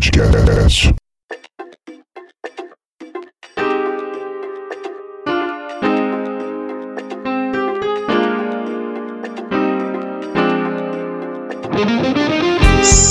[0.00, 0.94] Podcast.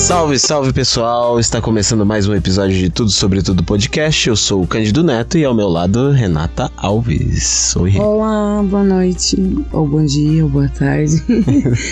[0.10, 1.40] Salve, salve pessoal!
[1.40, 4.28] Está começando mais um episódio de Tudo Sobre Tudo Podcast.
[4.28, 7.76] Eu sou o Cândido Neto e ao meu lado, Renata Alves.
[7.76, 7.96] Oi.
[8.00, 9.38] Olá, boa noite,
[9.72, 11.24] ou bom dia, ou boa tarde.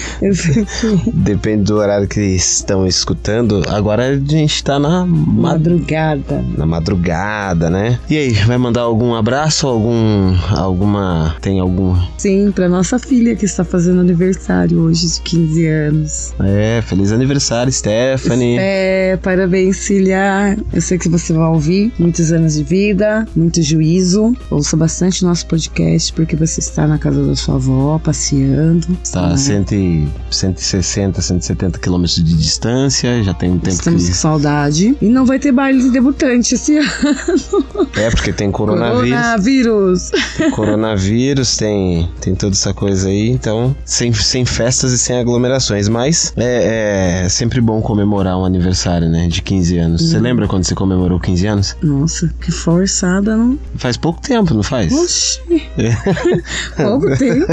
[1.14, 3.62] Depende do horário que estão escutando.
[3.70, 6.44] Agora a gente tá na, ma- Madrugada.
[6.58, 8.00] na madrugada, né?
[8.10, 9.68] E aí, vai mandar algum abraço?
[9.68, 10.36] Algum.
[10.56, 11.36] alguma.
[11.40, 11.96] tem algum.
[12.18, 16.34] Sim, pra nossa filha que está fazendo aniversário hoje de 15 anos.
[16.40, 17.70] É, feliz aniversário,
[18.16, 18.58] Stephanie.
[18.60, 20.58] É, parabéns, filha.
[20.74, 21.92] Eu sei que você vai ouvir.
[22.00, 24.34] Muitos anos de vida, muito juízo.
[24.50, 28.88] Ouça bastante nosso podcast, porque você está na casa da sua avó, passeando.
[29.12, 29.38] Tá a né?
[29.38, 34.16] 100, 160, 170 quilômetros de distância, já tem um tempo Estamos com que.
[34.16, 34.98] saudade.
[35.02, 37.88] E não vai ter baile de debutante esse ano.
[37.96, 39.10] É, porque tem coronavírus.
[39.10, 40.12] Coronavírus.
[40.54, 46.34] coronavírus, tem, tem toda essa coisa aí, então sem, sem festas e sem aglomerações, mas
[46.38, 50.10] é, é sempre bom comemorar um aniversário, né, de 15 anos.
[50.10, 51.76] Você lembra quando você comemorou 15 anos?
[51.82, 53.58] Nossa, que forçada, não?
[53.76, 54.94] Faz pouco tempo, não faz?
[54.94, 55.40] Oxi,
[56.78, 57.48] pouco tempo.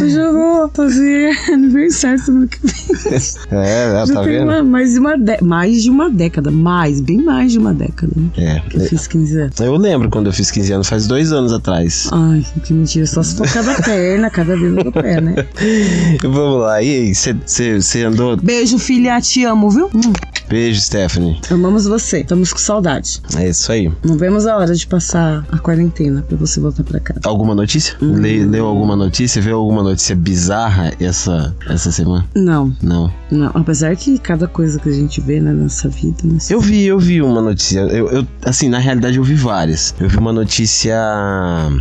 [0.00, 3.14] Eu já vou fazer aniversário semana que vem.
[3.52, 4.48] É, já tá tem vendo?
[4.48, 6.50] uma- mais, de uma dé- mais de uma década.
[6.50, 8.12] Mais, bem mais de uma década.
[8.16, 8.30] né?
[8.36, 8.60] É.
[8.68, 9.60] Que eu fiz 15 anos.
[9.60, 12.08] Eu lembro quando eu fiz 15 anos, faz dois anos atrás.
[12.10, 13.06] Ai, que mentira.
[13.06, 15.34] Só se for cada perna, cada dedo do pé, né?
[16.22, 18.36] Vamos lá, e aí, você andou?
[18.36, 19.19] Beijo, filha.
[19.20, 19.86] Te amo, viu?
[19.94, 20.12] Hum,
[20.48, 21.40] Beijo, Stephanie.
[21.50, 22.20] amamos você.
[22.20, 23.20] Estamos com saudade.
[23.36, 23.90] É isso aí.
[24.04, 27.20] Não vemos a hora de passar a quarentena pra você voltar pra casa.
[27.24, 27.96] Alguma notícia?
[28.02, 28.14] Hum.
[28.16, 29.40] Le- leu alguma notícia?
[29.40, 32.26] Viu alguma notícia bizarra essa, essa semana?
[32.34, 33.12] Não, Não.
[33.30, 33.50] não.
[33.54, 36.18] Apesar que cada coisa que a gente vê na nossa vida.
[36.24, 36.38] né?
[36.50, 37.80] Eu vi, eu vi uma notícia.
[37.80, 39.94] Eu, eu- assim, na realidade eu vi várias.
[40.00, 40.96] Eu vi uma notícia.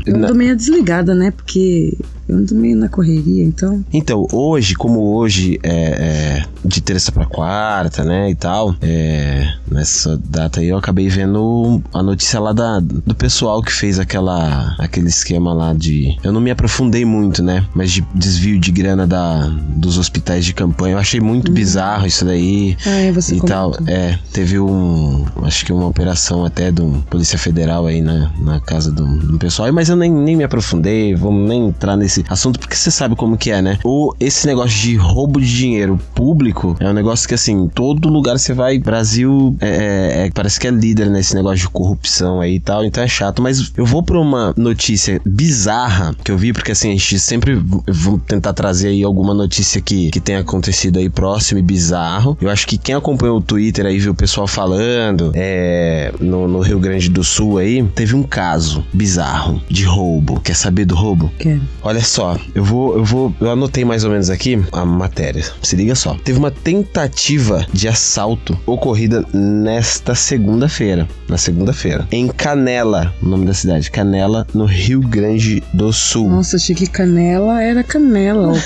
[0.05, 1.31] Eu na- ando meio desligada, né?
[1.31, 1.97] Porque
[2.29, 3.83] eu ando meio na correria, então.
[3.91, 10.17] Então, hoje, como hoje é, é de terça pra quarta, né, e tal, é, nessa
[10.17, 15.07] data aí eu acabei vendo a notícia lá da, do pessoal que fez aquela, aquele
[15.07, 16.17] esquema lá de...
[16.23, 20.53] Eu não me aprofundei muito, né, mas de desvio de grana da, dos hospitais de
[20.53, 20.95] campanha.
[20.95, 22.77] Eu achei muito bizarro isso daí.
[22.85, 23.71] Ah, é, você e tal.
[23.71, 23.93] comentou.
[23.93, 25.25] É, teve um.
[25.43, 29.37] Acho que uma operação até de um Polícia Federal aí na, na casa do, do
[29.37, 29.71] pessoal.
[29.73, 33.37] Mas eu nem, nem me aprofundei, vamos nem entrar nesse assunto, porque você sabe como
[33.37, 33.77] que é, né?
[33.83, 38.37] O, esse negócio de roubo de dinheiro público é um negócio que, assim, todo lugar
[38.37, 42.55] você vai, Brasil é, é- é- parece que é líder nesse negócio de corrupção aí
[42.55, 43.41] e tal, então é chato.
[43.41, 47.55] Mas eu vou pra uma notícia bizarra que eu vi, porque assim, a gente sempre
[47.87, 52.37] vou tentar trazer aí alguma notícia que, que tenha acontecido aí próximo e bizarro.
[52.41, 56.59] Eu acho que quem acompanhou o Twitter aí viu o pessoal falando é, no, no
[56.59, 60.39] Rio Grande do Sul aí, teve um caso bizarro de roubo.
[60.39, 61.31] Quer saber do roubo?
[61.39, 61.61] Quero.
[61.81, 65.43] Olha só, eu vou, eu vou, eu anotei mais ou menos aqui a matéria.
[65.61, 66.15] Se liga só.
[66.23, 73.53] Teve uma tentativa de assalto ocorrida nesta segunda-feira, na segunda-feira, em Canela, o nome da
[73.53, 76.29] cidade, Canela, no Rio Grande do Sul.
[76.29, 78.47] Nossa, achei que canela era canela.
[78.49, 78.59] Ou,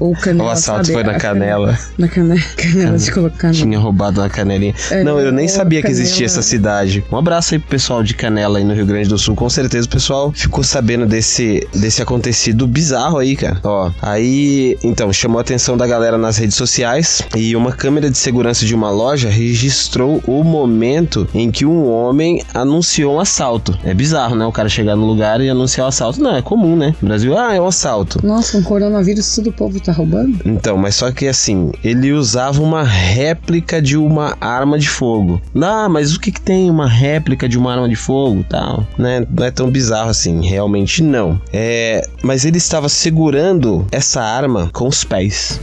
[0.10, 0.48] ou canela.
[0.48, 0.94] o assalto sabe?
[0.94, 1.78] foi na Canela.
[1.96, 2.40] Na canela.
[2.56, 3.62] Canela de colocar canela.
[3.62, 4.74] Tinha roubado a canelinha.
[4.90, 7.04] É, não, eu nem sabia que existia essa cidade.
[7.10, 9.34] Um abraço aí pro pessoal de Canela aí no Rio Grande do Sul.
[9.34, 13.60] Com certeza o pessoal ficou sabendo desse, desse acontecido bizarro aí, cara.
[13.62, 18.18] Ó, aí, então, chamou a atenção da galera nas redes sociais e uma câmera de
[18.18, 23.76] segurança de uma loja registrou o momento em que um homem anunciou um assalto.
[23.84, 24.46] É bizarro, né?
[24.46, 26.20] O cara chegar no lugar e anunciar o assalto.
[26.20, 26.94] Não, é comum, né?
[27.00, 28.24] No Brasil, ah, é um assalto.
[28.24, 30.38] Nossa, um coronavírus, todo o povo tá roubando?
[30.44, 35.40] Então, mas só que assim, ele usava uma réplica de uma arma de fogo.
[35.60, 39.26] Ah, mas o que que tem uma réplica de uma arma de fogo, tal, né?
[39.30, 41.40] Não é tão bizarro assim, realmente não.
[41.52, 45.60] É, mas ele estava segurando essa arma com os pés.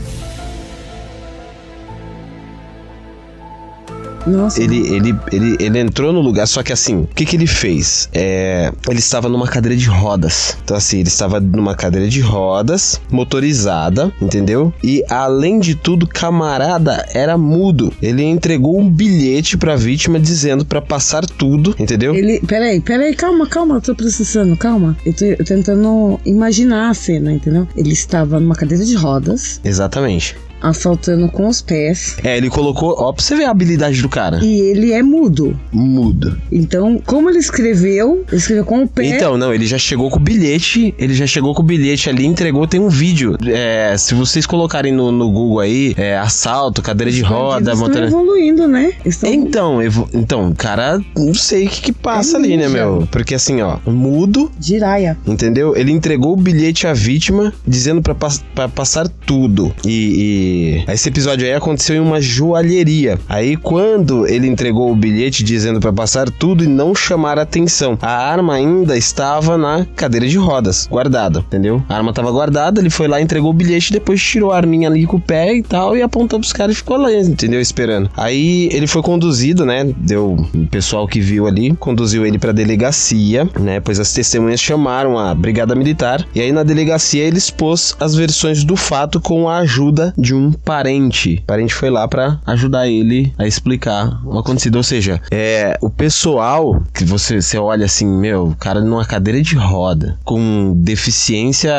[4.26, 4.62] Nossa.
[4.62, 8.08] Ele, ele, ele, ele entrou no lugar, só que assim, o que que ele fez?
[8.12, 10.56] É, ele estava numa cadeira de rodas.
[10.64, 14.72] Então assim, ele estava numa cadeira de rodas, motorizada, entendeu?
[14.82, 17.92] E além de tudo, camarada era mudo.
[18.02, 22.14] Ele entregou um bilhete pra vítima dizendo pra passar tudo, entendeu?
[22.14, 22.40] Ele.
[22.46, 24.96] Peraí, peraí, calma, calma, eu tô processando, calma.
[25.04, 27.66] Eu tô, eu tô tentando imaginar a cena, entendeu?
[27.76, 30.36] Ele estava numa cadeira de rodas, Exatamente.
[30.62, 32.16] Assaltando com os pés.
[32.22, 32.94] É, ele colocou.
[32.98, 34.38] Ó, pra você ver a habilidade do cara.
[34.42, 35.58] E ele é mudo.
[35.72, 36.38] Mudo.
[36.50, 39.04] Então, como ele escreveu, ele escreveu com o pé.
[39.06, 40.94] Então, não, ele já chegou com o bilhete.
[40.98, 42.66] Ele já chegou com o bilhete ali, entregou.
[42.66, 43.36] Tem um vídeo.
[43.46, 47.88] É, se vocês colocarem no, no Google aí, é, assalto, cadeira de roda, Eles estão
[47.88, 48.06] montanha.
[48.06, 48.92] evoluindo, né?
[49.04, 53.06] Estão- Então, evo- então, cara, não sei o que, que passa É ali, né, meu?
[53.10, 55.16] Porque assim, ó, mudo, Jiraya.
[55.26, 55.76] entendeu?
[55.76, 59.72] Ele entregou o bilhete à vítima, dizendo pra, pas- pra passar tudo.
[59.84, 60.51] E, e
[60.88, 63.18] esse episódio aí aconteceu em uma joalheria.
[63.28, 68.10] Aí, quando ele entregou o bilhete dizendo pra passar tudo e não chamar atenção, a
[68.10, 71.82] arma ainda estava na cadeira de rodas, guardada, entendeu?
[71.88, 75.06] A arma tava guardada, ele foi lá, entregou o bilhete, depois tirou a arminha ali
[75.06, 77.60] com o pé e tal, e apontou pros caras e ficou lá, entendeu?
[77.60, 78.10] Esperando.
[78.16, 79.84] Aí ele foi conduzido, né?
[79.96, 83.80] Deu o pessoal que viu ali, conduziu ele pra delegacia, né?
[83.80, 86.26] Pois as testemunhas chamaram a brigada militar.
[86.34, 90.41] E aí na delegacia ele expôs as versões do fato com a ajuda de um
[90.50, 91.40] parente.
[91.42, 94.76] O parente foi lá pra ajudar ele a explicar o acontecido.
[94.76, 99.40] Ou seja, é o pessoal que você, você olha assim, meu, o cara numa cadeira
[99.40, 101.72] de roda, com deficiência,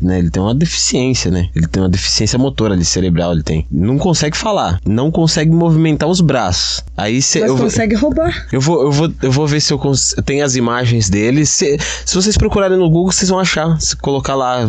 [0.00, 0.18] né?
[0.18, 1.48] Ele tem uma deficiência, né?
[1.54, 3.66] Ele tem uma deficiência motora ali, cerebral, ele tem.
[3.70, 6.84] Não consegue falar, não consegue movimentar os braços.
[6.96, 7.40] Aí você.
[7.40, 8.46] Mas eu consegue roubar.
[8.52, 10.14] eu vou, eu vou, eu vou ver se eu, cons...
[10.16, 11.44] eu tenho as imagens dele.
[11.44, 13.80] Se, se vocês procurarem no Google, vocês vão achar.
[13.80, 14.60] Se colocar lá,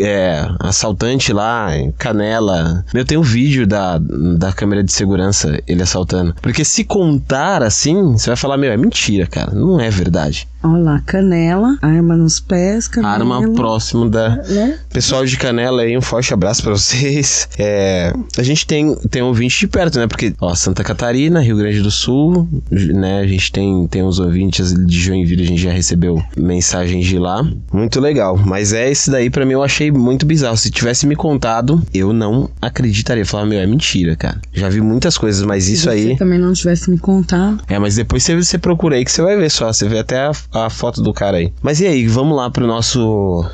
[0.00, 2.79] é, assaltante lá, canela.
[2.92, 6.34] Eu tenho vídeo da, da câmera de segurança, ele assaltando.
[6.40, 9.52] Porque se contar assim, você vai falar, meu, é mentira, cara.
[9.52, 10.48] Não é verdade.
[10.62, 13.14] Olha lá, canela, arma nos pés, canela.
[13.14, 14.36] Arma próximo da.
[14.36, 14.78] Né?
[14.92, 17.48] Pessoal de Canela aí, um forte abraço pra vocês.
[17.58, 20.06] É, a gente tem, tem ouvinte de perto, né?
[20.06, 23.20] Porque, ó, Santa Catarina, Rio Grande do Sul, né?
[23.20, 27.42] A gente tem, tem uns ouvintes de Joinville, a gente já recebeu mensagens de lá.
[27.72, 28.36] Muito legal.
[28.36, 30.56] Mas é esse daí, pra mim, eu achei muito bizarro.
[30.56, 33.24] Se tivesse me contado, eu não acreditaria.
[33.24, 34.40] Falar, meu, é mentira, cara.
[34.52, 36.08] Já vi muitas coisas, mas isso Se aí.
[36.08, 37.60] você também não tivesse me contado.
[37.68, 39.72] É, mas depois você, você procura aí que você vai ver só.
[39.72, 41.52] Você vê até a, a foto do cara aí.
[41.62, 43.44] Mas e aí, vamos lá pro nosso.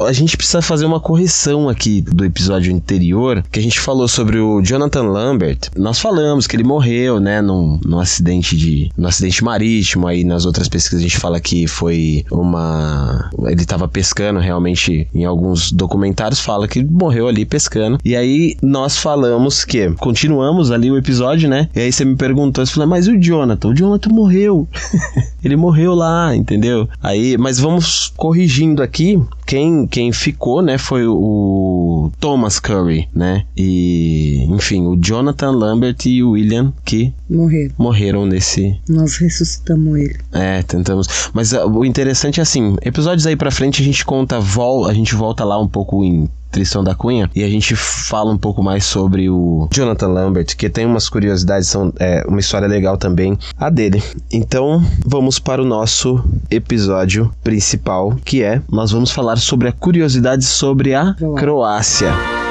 [0.00, 4.38] A gente precisa fazer uma correção aqui do episódio anterior, que a gente falou sobre
[4.38, 5.70] o Jonathan Lambert.
[5.76, 8.90] Nós falamos que ele morreu, né, num, num acidente de.
[8.96, 10.06] num acidente marítimo.
[10.06, 13.30] Aí nas outras pesquisas a gente fala que foi uma.
[13.46, 17.98] Ele tava pescando realmente em alguns documentários, fala que morreu ali pescando.
[18.04, 19.90] E aí nós falamos que.
[19.92, 21.68] Continuamos ali o episódio, né?
[21.74, 23.68] E aí você me perguntou, você falou, mas e o Jonathan?
[23.68, 24.68] O Jonathan morreu.
[25.42, 26.88] Ele morreu lá, entendeu?
[27.02, 29.20] Aí, mas vamos corrigindo aqui.
[29.46, 33.44] Quem, quem ficou, né, foi o Thomas Curry, né?
[33.56, 37.72] E, enfim, o Jonathan Lambert e o William que Morrer.
[37.76, 38.78] morreram nesse.
[38.88, 40.18] Nós ressuscitamos ele.
[40.32, 41.08] É, tentamos.
[41.32, 44.94] Mas ah, o interessante é assim, episódios aí pra frente a gente conta, vol a
[44.94, 48.62] gente volta lá um pouco em Tristão da Cunha e a gente fala um pouco
[48.62, 53.38] mais sobre o Jonathan Lambert, que tem umas curiosidades, são é, uma história legal também,
[53.58, 54.02] a dele.
[54.32, 60.44] Então, vamos para o nosso episódio principal, que é nós vamos falar sobre a curiosidade
[60.44, 62.10] sobre a Croácia.
[62.10, 62.49] Croácia.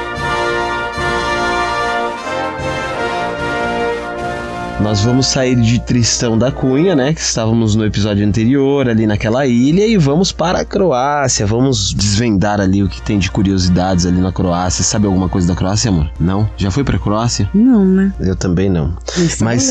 [4.82, 7.12] Nós vamos sair de Tristão da Cunha, né?
[7.12, 11.46] Que estávamos no episódio anterior, ali naquela ilha, e vamos para a Croácia.
[11.46, 14.82] Vamos desvendar ali o que tem de curiosidades ali na Croácia.
[14.82, 16.10] Sabe alguma coisa da Croácia, amor?
[16.18, 16.48] Não?
[16.56, 17.48] Já foi pra Croácia?
[17.52, 18.12] Não, né?
[18.20, 18.94] Eu também não.
[19.42, 19.70] Mas-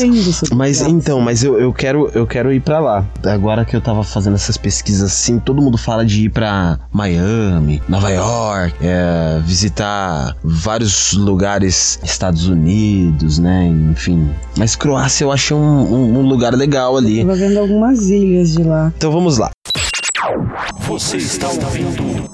[0.54, 3.04] Mas então, mas eu, eu quero eu quero ir pra lá.
[3.26, 7.82] Agora que eu tava fazendo essas pesquisas assim, todo mundo fala de ir pra Miami,
[7.88, 13.66] Nova York, é, visitar vários lugares, Estados Unidos, né?
[13.90, 14.30] Enfim.
[14.56, 17.20] Mas Croácia eu achei um, um- um lugar legal ali.
[17.20, 18.92] Tava vendo algumas ilhas de lá.
[18.96, 19.50] Então vamos lá.
[20.86, 22.28] Você está ouvindo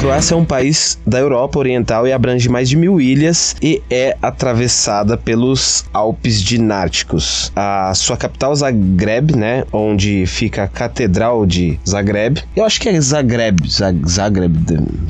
[0.00, 4.16] Croácia é um país da Europa Oriental e abrange mais de mil ilhas e é
[4.22, 7.52] atravessada pelos Alpes Dinárticos.
[7.54, 12.38] A sua capital, Zagreb, né, onde fica a Catedral de Zagreb.
[12.56, 14.56] Eu acho que é Zagreb, Zag- Zagreb.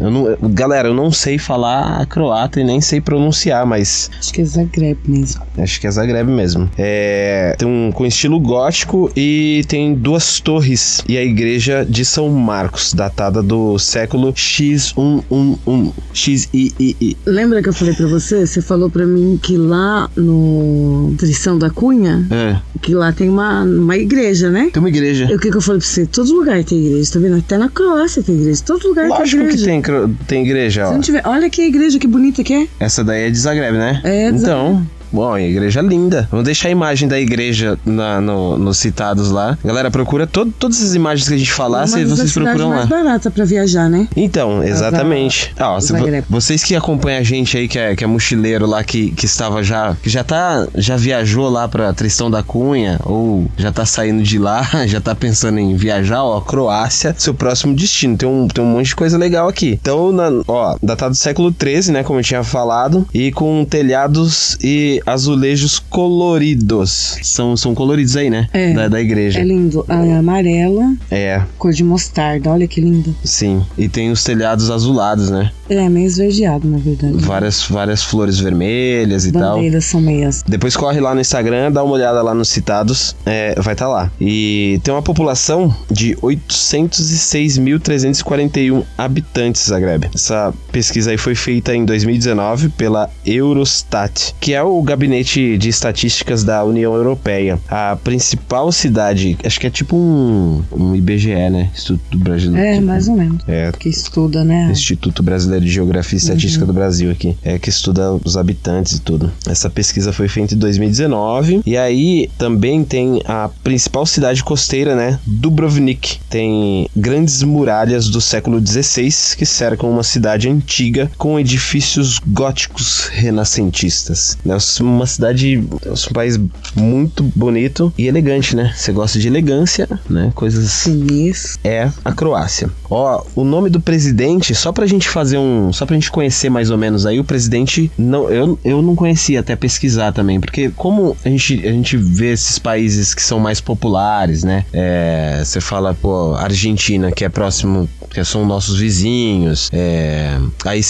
[0.01, 4.41] Eu não, galera, eu não sei falar croata e nem sei pronunciar, mas Acho que
[4.41, 5.41] é Zagreb mesmo.
[5.57, 6.69] Acho que é Zagreb mesmo.
[6.77, 12.29] É, tem um com estilo gótico e tem duas torres e a igreja de São
[12.29, 14.33] Marcos, datada do século
[14.81, 15.93] X111.
[16.13, 17.17] XIII.
[17.27, 18.47] Lembra que eu falei pra você?
[18.47, 23.63] Você falou pra mim que lá no Trição da Cunha, É, que lá tem uma,
[23.65, 24.71] uma igreja, né?
[24.73, 25.29] tem uma igreja.
[25.31, 26.07] E o que, que eu falei pra você?
[26.07, 27.37] Todo lugar tem igreja, tá vendo?
[27.37, 28.63] Até na Croácia tem igreja.
[28.67, 29.81] Todo lugar Lógico tem igreja.
[29.83, 30.93] que tem, tem igreja, Se ó.
[30.95, 32.67] não tiver, olha que igreja que bonita que é.
[32.79, 34.01] Essa daí é de Zagreb, né?
[34.05, 36.29] É, de Então, Bom, a igreja linda.
[36.31, 39.59] Vamos deixar a imagem da igreja na, no, nos citados lá.
[39.64, 42.76] Galera, procura todo, todas as imagens que a gente falar, se vocês procuram lá.
[42.76, 44.09] mais barata pra viajar, né?
[44.17, 45.52] Então, exatamente.
[45.59, 45.93] Ah, ó, se
[46.29, 49.62] vocês que acompanham a gente aí, que é, que é mochileiro lá, que, que estava
[49.62, 49.97] já.
[50.02, 50.67] Que já tá.
[50.75, 55.14] Já viajou lá pra Tristão da Cunha, ou já tá saindo de lá, já tá
[55.14, 58.17] pensando em viajar, ó, Croácia, seu próximo destino.
[58.17, 59.79] Tem um, tem um monte de coisa legal aqui.
[59.81, 64.57] Então, na- ó, datado do século XIII, né, como eu tinha falado, e com telhados
[64.62, 67.16] e azulejos coloridos.
[67.23, 68.49] São, são coloridos aí, né?
[68.52, 68.73] É.
[68.73, 69.40] Da, da igreja.
[69.40, 69.85] É lindo.
[69.88, 72.50] A amarela, É, cor de mostarda.
[72.50, 73.14] Olha que lindo.
[73.25, 73.64] sim.
[73.76, 75.50] E tem os telhados azulados, né?
[75.71, 77.15] É, meio esverdeado, na verdade.
[77.19, 79.55] várias, várias flores vermelhas e tal.
[79.57, 80.43] Bandeiras são meias.
[80.47, 84.11] Depois corre lá no Instagram, dá uma olhada lá nos citados, é, vai estar lá.
[84.21, 90.11] E tem uma população de 806.341 habitantes, Zagreb.
[90.15, 96.43] Essa pesquisa aí foi feita em 2019 pela Eurostat, que é o gabinete de estatísticas
[96.43, 97.61] da União Europeia.
[97.69, 101.71] A principal cidade, acho que é tipo um, um IBGE, né?
[101.75, 102.67] Instituto Brasileiro.
[102.67, 103.43] É, mais ou menos.
[103.47, 104.69] É, Que estuda, né?
[104.71, 109.00] Instituto Brasileiro de Geografia e Estatística do Brasil aqui, é que estuda os habitantes e
[109.00, 109.31] tudo.
[109.47, 115.19] Essa pesquisa foi feita em 2019 e aí também tem a principal cidade costeira, né,
[115.26, 116.21] Dubrovnik.
[116.29, 124.37] Tem grandes muralhas do século XVI que cercam uma cidade antiga com edifícios góticos renascentistas.
[124.47, 126.38] É uma cidade, é um país
[126.75, 128.73] muito bonito e elegante, né?
[128.76, 130.33] Você gosta de elegância, né?
[130.35, 131.59] Coisas Chinês.
[131.62, 132.71] é a Croácia.
[132.88, 135.50] Ó, o nome do presidente, só pra gente fazer um.
[135.73, 137.90] Só pra gente conhecer mais ou menos aí, o presidente.
[137.97, 142.33] Não, eu, eu não conhecia até pesquisar também, porque como a gente, a gente vê
[142.33, 144.64] esses países que são mais populares, né?
[144.73, 149.71] É, Você fala, pô, Argentina, que é próximo, que são nossos vizinhos.
[149.73, 150.80] É, aí,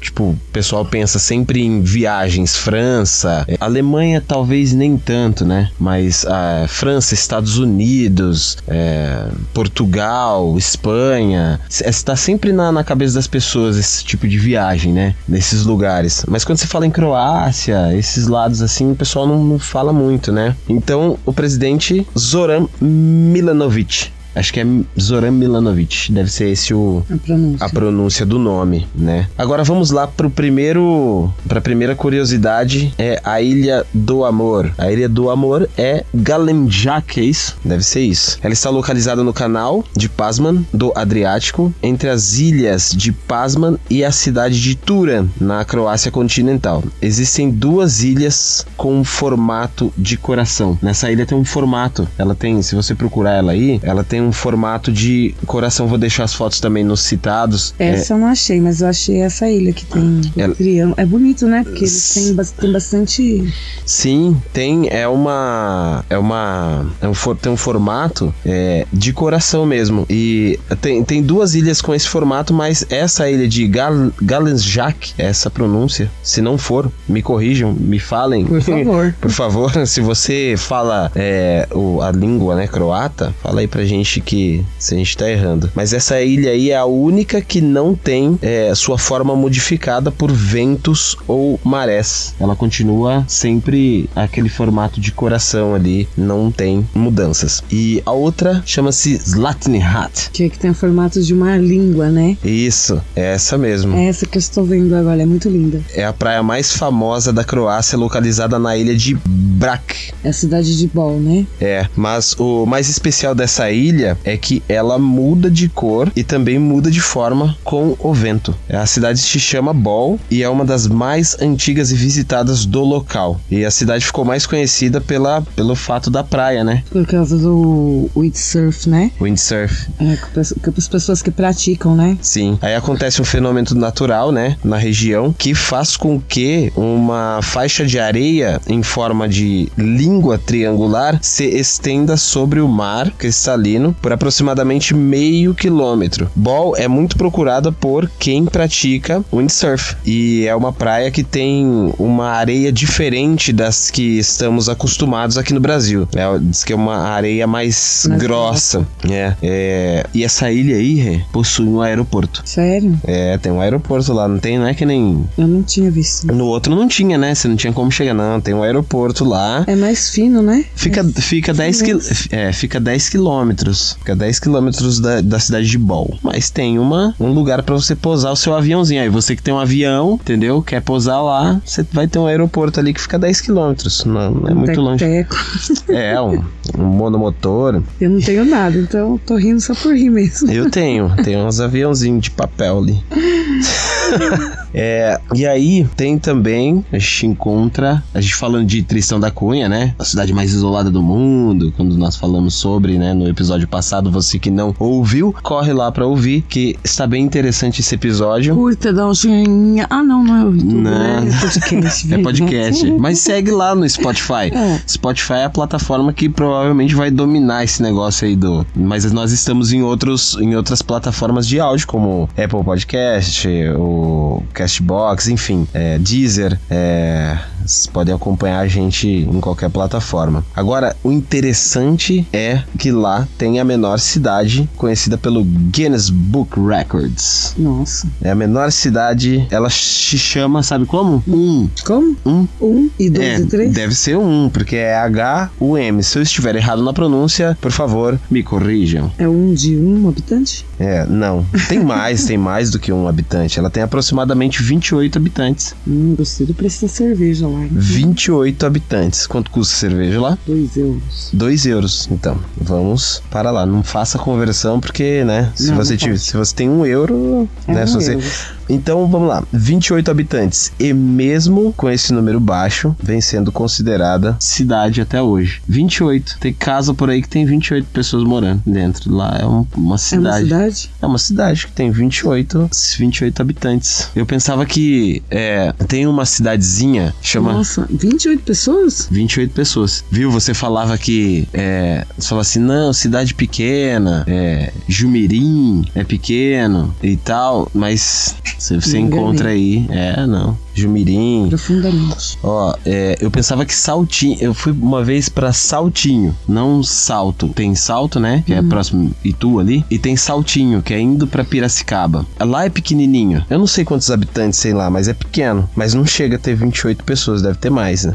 [0.00, 5.70] tipo, o pessoal pensa sempre em viagens, França, é, Alemanha talvez nem tanto, né?
[5.78, 13.76] Mas a França, Estados Unidos, é, Portugal, Espanha, está sempre na, na cabeça das pessoas
[14.00, 15.14] tipo de viagem, né?
[15.28, 16.24] Nesses lugares.
[16.28, 20.30] Mas quando você fala em Croácia, esses lados assim, o pessoal não, não fala muito,
[20.30, 20.54] né?
[20.68, 24.12] Então, o presidente Zoran Milanovic.
[24.34, 24.66] Acho que é
[25.00, 26.10] Zoran Milanovic.
[26.12, 27.66] Deve ser esse o, A pronúncia.
[27.66, 29.28] a pronúncia do nome, né?
[29.36, 34.72] Agora vamos lá pro primeiro, pra primeira curiosidade, é a Ilha do Amor.
[34.78, 37.56] A Ilha do Amor é Galemjak, é isso?
[37.64, 38.38] Deve ser isso.
[38.42, 44.04] Ela está localizada no canal de Pasman do Adriático, entre as ilhas de Pasman e
[44.04, 46.82] a cidade de Turan, na Croácia continental.
[47.00, 50.78] Existem duas ilhas com formato de coração.
[50.82, 52.08] Nessa ilha tem um formato.
[52.18, 55.86] Ela tem, se você procurar ela aí, ela tem um formato de coração.
[55.86, 57.74] Vou deixar as fotos também nos citados.
[57.78, 60.94] É, Essa eu não achei, mas eu achei essa ilha que tem o Ela- triângulo.
[60.98, 61.62] É bonito, né?
[61.64, 63.52] Porque eles têm, tem bastante.
[63.84, 64.88] Sim, tem.
[64.90, 66.04] É uma.
[66.08, 66.86] É uma.
[67.00, 70.06] É um, for- tem um formato é, de coração mesmo.
[70.08, 75.50] E tem, tem duas ilhas com esse formato, mas essa ilha de Gal, Galensjak, essa
[75.50, 78.44] pronúncia, se não for, me corrijam, me falem.
[78.46, 79.14] Por favor.
[79.20, 84.11] Por favor, se você fala é, o- a língua né, croata, fala aí pra gente
[84.20, 85.70] que se a gente tá errando.
[85.74, 90.30] Mas essa ilha aí é a única que não tem é, sua forma modificada por
[90.30, 92.34] ventos ou marés.
[92.38, 97.62] Ela continua sempre aquele formato de coração ali, não tem mudanças.
[97.70, 100.30] E a outra chama-se Zlatnihat.
[100.32, 102.36] Que, é que tem o formato de uma língua, né?
[102.44, 103.96] Isso, é essa mesmo.
[103.96, 105.80] É essa que eu estou vendo agora, é muito linda.
[105.94, 110.12] É a praia mais famosa da Croácia, localizada na ilha de Brac.
[110.24, 111.46] É a cidade de Bol, né?
[111.60, 116.58] É, mas o mais especial dessa ilha é que ela muda de cor e também
[116.58, 118.54] muda de forma com o vento.
[118.68, 123.40] A cidade se chama Bol e é uma das mais antigas e visitadas do local.
[123.50, 126.82] E a cidade ficou mais conhecida pela, pelo fato da praia, né?
[126.90, 129.10] Por causa do windsurf, né?
[129.20, 129.88] Windsurf.
[130.00, 130.40] É, com
[130.76, 132.16] as pessoas que praticam, né?
[132.20, 132.58] Sim.
[132.60, 137.98] Aí acontece um fenômeno natural, né, na região, que faz com que uma faixa de
[137.98, 145.54] areia em forma de língua triangular se estenda sobre o mar cristalino por aproximadamente meio
[145.54, 146.30] quilômetro.
[146.34, 152.30] Bol é muito procurada por quem pratica windsurf e é uma praia que tem uma
[152.30, 156.08] areia diferente das que estamos acostumados aqui no Brasil.
[156.14, 158.86] É, diz que é uma areia mais, Mais grossa.
[159.10, 162.42] É, é, e essa ilha aí possui um aeroporto.
[162.44, 162.98] Sério?
[163.04, 165.24] É, tem um aeroporto lá, não tem, não é que nem.
[165.36, 166.26] Eu não tinha visto.
[166.26, 167.34] No outro não tinha, né?
[167.34, 168.40] Você não tinha como chegar, não.
[168.40, 169.64] Tem um aeroporto lá.
[169.66, 170.64] É mais fino, né?
[170.74, 172.00] Fica, fica, 10 quil...
[172.30, 173.81] é, fica 10 quilômetros.
[173.98, 176.18] Fica 10 quilômetros da, da cidade de Bol.
[176.22, 179.02] Mas tem uma, um lugar pra você pousar o seu aviãozinho.
[179.02, 180.62] Aí você que tem um avião, entendeu?
[180.62, 184.04] Quer pousar lá, você vai ter um aeroporto ali que fica 10 quilômetros.
[184.04, 185.04] Não, não é muito longe.
[185.04, 185.36] Teco.
[185.88, 186.42] É, um,
[186.78, 187.82] um monomotor.
[188.00, 190.50] Eu não tenho nada, então tô rindo só por rir mesmo.
[190.50, 191.14] Eu tenho.
[191.22, 193.04] Tem uns aviãozinhos de papel ali.
[194.74, 199.68] É, e aí tem também, a gente encontra, a gente falando de Tristão da Cunha,
[199.68, 199.94] né?
[199.98, 204.38] A cidade mais isolada do mundo, quando nós falamos sobre, né, no episódio passado, você
[204.38, 208.54] que não ouviu, corre lá pra ouvir, que está bem interessante esse episódio.
[208.54, 209.86] Curta, dá um joinha.
[209.90, 210.90] Ah, não, não é o YouTube, Não.
[210.90, 211.28] né?
[211.28, 212.12] É podcast.
[212.12, 214.52] É podcast, mas segue lá no Spotify.
[214.52, 214.80] É.
[214.86, 218.66] Spotify é a plataforma que provavelmente vai dominar esse negócio aí do.
[218.74, 225.28] Mas nós estamos em outros, em outras plataformas de áudio, como Apple Podcast, o Castbox,
[225.28, 230.44] enfim, é, Deezer, é, vocês podem acompanhar a gente em qualquer plataforma.
[230.54, 237.54] Agora, o interessante é que lá tem a menor cidade conhecida pelo Guinness Book Records.
[237.58, 238.06] Nossa.
[238.20, 241.22] É a menor cidade, ela se chama, sabe como?
[241.28, 241.68] Um.
[241.84, 242.16] Como?
[242.26, 242.46] Um.
[242.60, 243.72] Um e dois É, e três?
[243.72, 246.02] deve ser um, porque é H-U-M.
[246.02, 249.10] Se eu estiver errado na pronúncia, por favor, me corrijam.
[249.18, 250.64] É um de um habitante?
[250.78, 251.44] É, não.
[251.68, 253.58] Tem mais, tem mais do que um habitante.
[253.58, 255.74] Ela tem aproximadamente 28 habitantes.
[255.86, 257.51] Hum, gostei do preço da cerveja lá.
[257.60, 257.68] Hein?
[257.72, 259.26] 28 habitantes.
[259.26, 260.38] Quanto custa a cerveja lá?
[260.46, 261.30] Dois euros.
[261.32, 262.08] 2 euros.
[262.10, 263.64] Então, vamos para lá.
[263.66, 265.52] Não faça conversão, porque, né?
[265.54, 267.84] Se, Não, você, não tiver, se você tem um euro, É né?
[267.84, 268.24] um se você, euro.
[268.72, 270.72] Então vamos lá, 28 habitantes.
[270.78, 275.60] E mesmo com esse número baixo, vem sendo considerada cidade até hoje.
[275.68, 276.38] 28.
[276.40, 279.12] Tem casa por aí que tem 28 pessoas morando dentro.
[279.14, 280.44] Lá é um- uma É uma cidade.
[280.44, 280.90] cidade?
[281.02, 284.08] É uma cidade que tem 28, 28 habitantes.
[284.16, 289.06] Eu pensava que é, tem uma cidadezinha chama Nossa, 28 pessoas?
[289.10, 290.02] 28 pessoas.
[290.10, 290.30] Viu?
[290.30, 291.46] Você falava que.
[291.52, 298.80] É, você falava assim, não, cidade pequena, é, Jumirim é pequeno e tal, mas você,
[298.80, 299.86] você encontra aí.
[299.90, 300.56] É, não.
[300.74, 301.46] Jumirim.
[301.48, 302.38] Profundamente.
[302.42, 304.36] Ó, é, eu pensava que Saltinho.
[304.40, 307.48] Eu fui uma vez pra Saltinho, não Salto.
[307.48, 308.42] Tem Salto, né?
[308.46, 309.84] Que é próximo Itu ali.
[309.90, 312.26] E tem Saltinho, que é indo pra Piracicaba.
[312.40, 313.44] Lá é pequenininho.
[313.48, 315.68] Eu não sei quantos habitantes, sei lá, mas é pequeno.
[315.74, 318.14] Mas não chega a ter 28 pessoas, deve ter mais, né?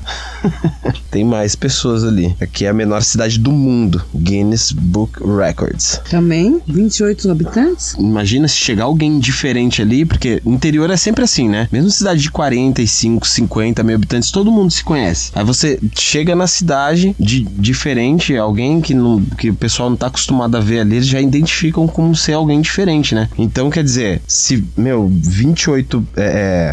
[1.12, 2.36] tem mais pessoas ali.
[2.42, 4.04] Aqui é a menor cidade do mundo.
[4.16, 6.02] Guinness Book Records.
[6.10, 6.62] Também?
[6.68, 7.94] 28 habitantes?
[7.94, 11.68] Imagina se chegar alguém diferente ali, porque o interior é sempre assim, né?
[11.72, 15.32] Mesmo cidade de 45, 50 mil habitantes, todo mundo se conhece.
[15.36, 20.08] Aí você chega na cidade de diferente, alguém que, não, que o pessoal não tá
[20.08, 23.30] acostumado a ver ali, eles já identificam como ser alguém diferente, né?
[23.38, 26.24] Então, quer dizer, se, meu, 28, é,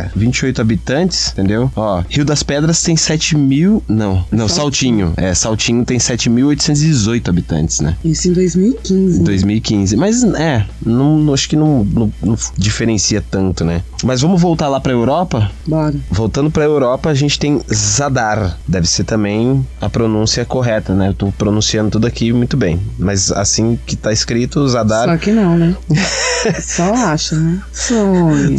[0.06, 1.70] é, 28 habitantes, entendeu?
[1.74, 3.82] Ó, Rio das Pedras tem 7 mil.
[3.88, 5.12] Não, não, Saltinho.
[5.16, 7.96] É, Saltinho tem 7.818 habitantes, né?
[8.04, 9.18] Isso em 2015.
[9.18, 9.24] né?
[9.24, 9.96] 2015.
[9.96, 13.82] Mas é, não, não- acho que não, não- não diferencia tanto, né?
[14.04, 15.50] Mas vamos voltar lá pra Europa?
[15.66, 15.94] Bora.
[16.10, 18.58] Voltando pra Europa, a gente tem Zadar.
[18.66, 21.08] Deve ser também a pronúncia correta, né?
[21.08, 22.80] Eu tô pronunciando tudo aqui muito bem.
[22.98, 25.08] Mas assim que tá escrito, Zadar.
[25.08, 25.74] Só que não, né?
[26.60, 27.62] Só acha, né?
[27.72, 28.56] Sonho.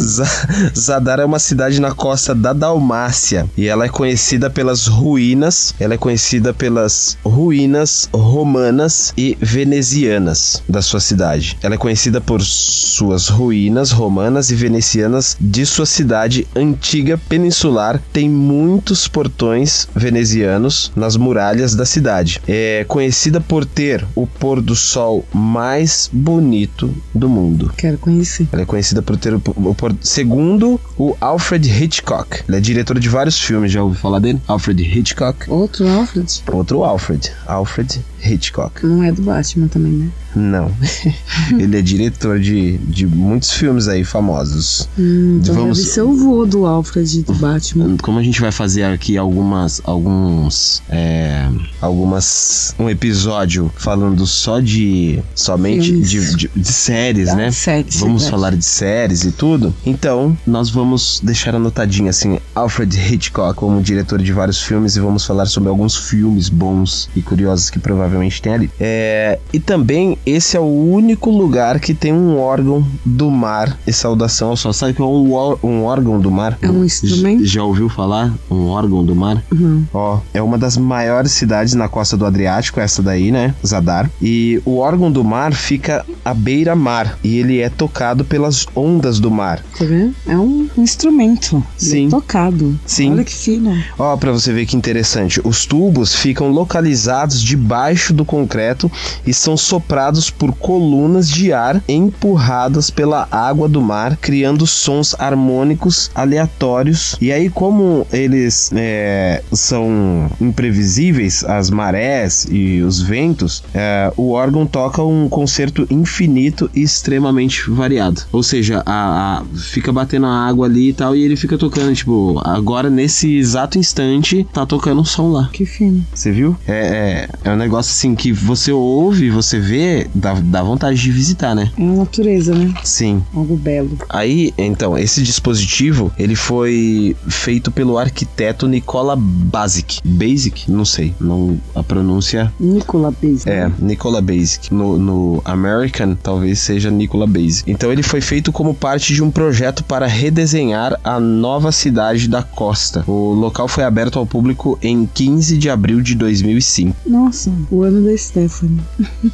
[0.76, 5.94] Zadar é uma cidade na costa da Dalmácia e ela é conhecida pelas ruínas, ela
[5.94, 11.56] é conhecida pelas ruínas romanas e venezianas da sua cidade.
[11.62, 16.95] Ela é conhecida por suas ruínas romanas e venezianas de sua cidade antiga
[17.28, 18.00] peninsular.
[18.12, 22.40] Tem muitos portões venezianos nas muralhas da cidade.
[22.46, 27.72] É conhecida por ter o pôr do sol mais bonito do mundo.
[27.76, 28.48] Quero conhecer.
[28.52, 32.42] Ela é conhecida por ter o, o por- segundo o Alfred Hitchcock.
[32.48, 34.40] Ele é diretor de vários filmes, já ouviu falar dele?
[34.46, 35.50] Alfred Hitchcock.
[35.50, 36.42] Outro Alfred?
[36.52, 38.84] Outro Alfred, Alfred Hitchcock.
[38.86, 40.08] Não é do Batman também, né?
[40.36, 40.70] Não.
[41.58, 44.88] Ele é diretor de, de muitos filmes aí famosos.
[44.98, 47.96] Hum, então Vamos- deve ser o vô do Alfred do Batman.
[48.02, 51.48] Como a gente vai fazer aqui algumas alguns é,
[51.80, 57.34] algumas um episódio falando só de somente de, de- de séries, Tá?
[57.36, 57.50] né?
[57.50, 58.30] Sete, Vamos sete.
[58.30, 59.74] falar de séries e tudo.
[59.84, 65.24] Então, nós vamos deixar anotadinho assim, Alfred Hitchcock como diretor de vários filmes e vamos
[65.24, 68.70] falar sobre alguns filmes bons e curiosos que provavelmente tem ali.
[68.78, 73.92] É, e também esse é o único lugar que tem um órgão do mar e
[73.92, 74.72] saudação ao sol.
[74.72, 76.58] Sabe o que é um, um órgão do mar?
[76.60, 77.44] É um instrumento?
[77.44, 78.34] Já ouviu falar?
[78.50, 79.40] Um órgão do mar?
[79.52, 79.84] Uhum.
[79.94, 83.54] Ó, é uma das maiores cidades na costa do Adriático, essa daí, né?
[83.64, 84.10] Zadar.
[84.20, 89.30] E o órgão do mar fica à beira-mar e ele é tocado pelas ondas do
[89.30, 89.62] mar.
[89.78, 90.12] Tá vendo?
[90.26, 91.62] É um instrumento.
[91.80, 92.06] Ele Sim.
[92.08, 92.76] É tocado.
[92.84, 93.12] Sim.
[93.12, 93.80] Olha que fino.
[93.96, 98.90] Ó, pra você ver que interessante, os tubos ficam localizados debaixo do concreto
[99.24, 106.10] e são soprados por colunas de ar empurradas pela água do mar, criando sons harmônicos
[106.14, 107.16] aleatórios.
[107.20, 114.66] E aí, como eles é, são imprevisíveis, as marés e os ventos, é, o órgão
[114.66, 118.22] toca um concerto infinito e extremamente variado.
[118.32, 121.94] Ou seja, a, a- fica batendo a água ali e tal, e ele fica tocando,
[121.94, 125.48] tipo, agora nesse exato instante tá tocando um som lá.
[125.52, 126.04] Que fino.
[126.14, 126.56] Você viu?
[126.66, 131.10] É, é, é um negócio assim que você ouve, você vê, dá, dá vontade de
[131.10, 131.70] visitar, né?
[131.78, 132.72] É a natureza, né?
[132.84, 133.22] Sim.
[133.34, 133.96] Algo belo.
[134.08, 140.00] Aí, então, esse dispositivo, ele foi feito pelo arquiteto Nicola Basic.
[140.04, 140.70] Basic?
[140.70, 141.14] Não sei.
[141.20, 143.48] Não, a pronúncia Nicola Base.
[143.48, 144.72] é Nicola Basic.
[144.72, 147.70] No, no American, talvez seja Nicola Basic.
[147.70, 152.42] Então, ele foi feito como parte de um projeto para redesenhar a nova cidade da
[152.42, 153.04] costa.
[153.06, 156.96] O local foi aberto ao público em 15 de abril de 2005.
[157.06, 158.80] Nossa, o ano da Stephanie.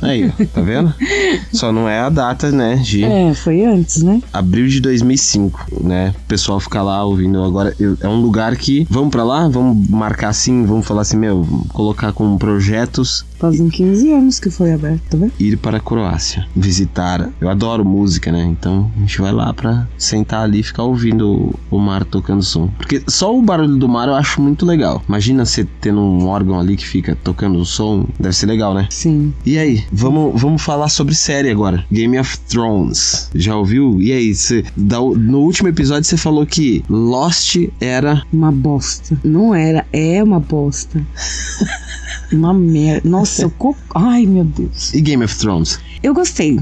[0.01, 0.93] Aí, ó, tá vendo?
[1.53, 4.23] Só não é a data, né, de É, foi antes, né?
[4.33, 6.15] abril de 2005, né?
[6.25, 7.43] O pessoal fica lá ouvindo.
[7.43, 11.47] Agora é um lugar que vamos pra lá, vamos marcar assim, vamos falar assim, meu,
[11.73, 15.33] colocar como projetos Fazem 15 anos que foi aberto, tá vendo?
[15.37, 17.29] ir para a Croácia, visitar.
[17.41, 18.45] Eu adoro música, né?
[18.45, 22.41] Então a gente vai lá pra sentar ali e ficar ouvindo o, o mar tocando
[22.45, 22.69] som.
[22.79, 25.03] Porque só o barulho do mar eu acho muito legal.
[25.09, 28.87] Imagina você tendo um órgão ali que fica tocando o som, deve ser legal, né?
[28.91, 29.35] Sim.
[29.45, 31.85] E aí, vamos, vamos falar sobre série agora.
[31.91, 33.31] Game of Thrones.
[33.35, 34.01] Já ouviu?
[34.01, 38.23] E aí, cê, da- no último episódio você falou que Lost era.
[38.33, 39.17] Uma bosta.
[39.25, 41.01] Não era, é uma bosta.
[42.33, 43.09] uma merda.
[43.09, 43.51] Nossa, eu.
[43.51, 43.77] Co...
[43.95, 44.93] Ai, meu Deus.
[44.93, 45.79] E Game of Thrones?
[46.03, 46.59] Eu gostei,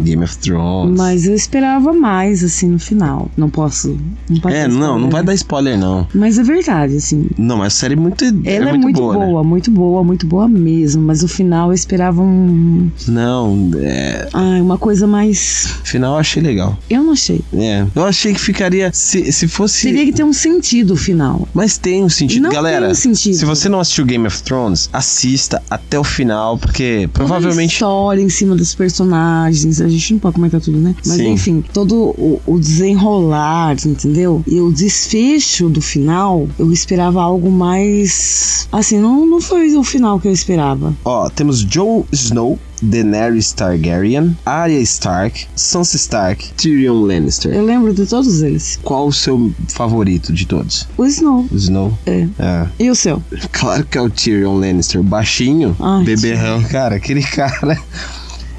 [0.00, 0.96] Game of Thrones.
[0.96, 3.30] mas eu esperava mais, assim, no final.
[3.36, 3.96] Não posso.
[4.28, 5.26] Não pode É, não, não vai né?
[5.26, 6.06] dar spoiler, não.
[6.14, 7.26] Mas é verdade, assim.
[7.36, 8.24] Não, mas a série é muito.
[8.44, 9.48] Ela é, muito, boa, né?
[9.48, 11.02] muito boa, muito boa mesmo.
[11.02, 12.90] Mas o final eu esperava um.
[13.06, 14.28] Não, é.
[14.32, 15.74] Ai, uma coisa mais.
[15.84, 16.76] Final eu achei legal.
[16.88, 17.40] Eu não achei.
[17.52, 17.86] É.
[17.94, 18.90] Eu achei que ficaria.
[18.92, 19.82] Se, se fosse.
[19.88, 21.48] Teria que ter um sentido o final.
[21.54, 22.42] Mas tem um sentido.
[22.42, 23.36] Não Galera, tem um sentido.
[23.36, 27.72] se você não assistiu Game of Thrones, assista até o final, porque provavelmente.
[27.74, 30.94] história em cima dos personagens, a gente não pode comentar tudo, né?
[31.06, 31.32] Mas Sim.
[31.32, 34.42] enfim, todo o, o desenrolar, entendeu?
[34.46, 38.68] E o desfecho do final, eu esperava algo mais.
[38.72, 40.94] Assim, não, não foi o final que eu esperava.
[41.04, 47.52] Ó, temos Jon Snow, Daenerys Targaryen, Arya Stark, Sansa Stark, Tyrion Lannister.
[47.52, 48.78] Eu lembro de todos eles.
[48.82, 50.86] Qual o seu favorito de todos?
[50.96, 51.46] O Snow.
[51.50, 51.98] O Snow?
[52.06, 52.28] É.
[52.38, 52.68] É.
[52.78, 53.22] E o seu?
[53.50, 56.62] Claro que é o Tyrion Lannister, baixinho, Ai, beberrão.
[56.64, 57.78] Cara, aquele cara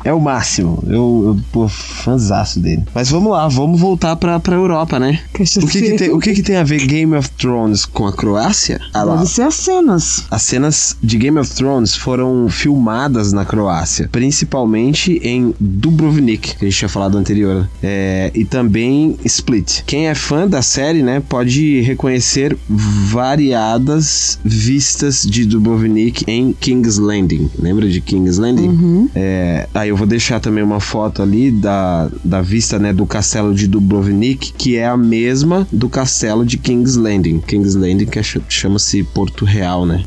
[0.03, 0.83] é o máximo.
[0.87, 2.83] Eu, eu pô, fãzaço dele.
[2.93, 5.19] Mas vamos lá, vamos voltar pra, pra Europa, né?
[5.33, 8.13] O que que, tem, o que que tem a ver Game of Thrones com a
[8.13, 8.79] Croácia?
[8.93, 10.25] Ah lá, Deve ser as cenas.
[10.29, 16.69] As cenas de Game of Thrones foram filmadas na Croácia, principalmente em Dubrovnik, que a
[16.69, 19.83] gente tinha falado anterior, é, e também Split.
[19.85, 27.49] Quem é fã da série, né, pode reconhecer variadas vistas de Dubrovnik em King's Landing.
[27.57, 28.67] Lembra de King's Landing?
[28.67, 29.09] Uhum.
[29.15, 33.53] É, aí eu vou deixar também uma foto ali da, da vista né, do castelo
[33.53, 37.39] de Dubrovnik, que é a mesma do castelo de King's Landing.
[37.41, 40.01] King's Landing que é ch- chama-se Porto Real, né?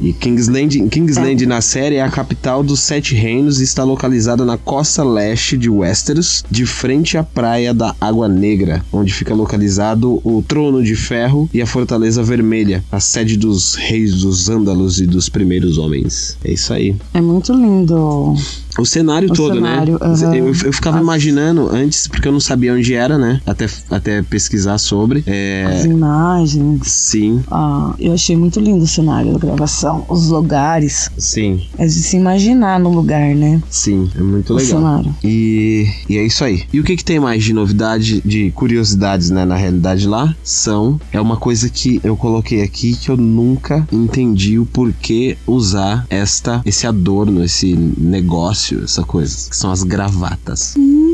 [0.00, 3.82] E King's Landing, King's Landing na série é a capital dos Sete Reinos e está
[3.82, 9.34] localizada na costa leste de Westeros, de frente à praia da Água Negra, onde fica
[9.34, 15.00] localizado o Trono de Ferro e a Fortaleza Vermelha, a sede dos reis dos Ândalos
[15.00, 16.36] e dos primeiros homens.
[16.44, 16.94] É isso aí.
[17.14, 18.34] É muito lindo.
[18.78, 19.98] O cenário O todo, cenário, né?
[20.02, 20.34] aham.
[20.34, 23.40] Eu, eu ficava As- imaginando antes, porque eu não sabia onde era, né?
[23.46, 25.20] Até, até pesquisar sobre.
[25.20, 25.86] As É.
[25.86, 26.86] imagens.
[26.86, 30.04] Sim, Ah, eu achei muito lindo o cenário da gravação.
[30.08, 31.10] Os lugares.
[31.18, 33.60] sim, É de se imaginar no lugar, né?
[33.68, 34.10] sim.
[34.16, 34.78] É muito O legal.
[34.78, 35.14] cenário.
[35.22, 36.62] E, e é isso aí.
[36.72, 39.44] E o que, que tem mais de novidade, de curiosidades, né?
[39.44, 41.00] Na realidade lá, são.
[41.12, 46.62] É uma coisa que eu coloquei aqui que eu nunca entendi o porquê usar esta,
[46.64, 50.74] esse adorno, esse negócio, essa coisa, que são as gravatas.
[50.76, 51.09] Hum,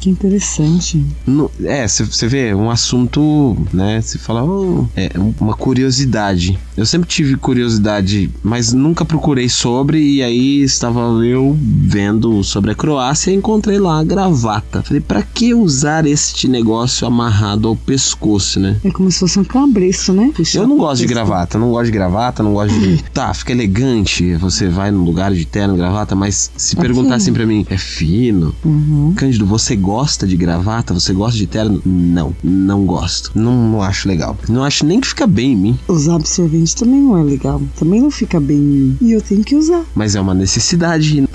[0.00, 1.04] que interessante.
[1.26, 4.00] No- é, você vê, um assunto, né?
[4.00, 6.58] Você fala, oh, é uma curiosidade.
[6.76, 9.98] Eu sempre tive curiosidade, mas nunca procurei sobre.
[10.16, 14.82] E aí estava eu vendo sobre a Croácia e encontrei lá a gravata.
[14.82, 18.76] Falei, pra que usar este negócio amarrado ao pescoço, né?
[18.84, 20.30] É como se fosse um cabresto, né?
[20.34, 23.02] Puxar Eu não gosto de gravata, não gosto de gravata, não gosto de.
[23.16, 27.36] Tá, fica elegante, você vai num lugar de terno, gravata, mas se É perguntassem fino.
[27.36, 28.54] pra mim, é fino?
[28.64, 29.14] Uhum.
[29.16, 30.92] Cândido, você gosta de gravata?
[30.94, 31.80] Você gosta de terno?
[31.84, 33.30] Não, não gosto.
[33.34, 34.36] Não, não acho legal.
[34.48, 37.60] Não acho nem que fica bem em mim, Usar absorvente também não é legal.
[37.78, 38.98] Também não fica bem em mim.
[39.00, 39.82] E eu tenho que usar.
[39.94, 41.20] mas é uma necessidade.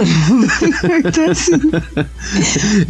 [1.05, 1.51] então, assim,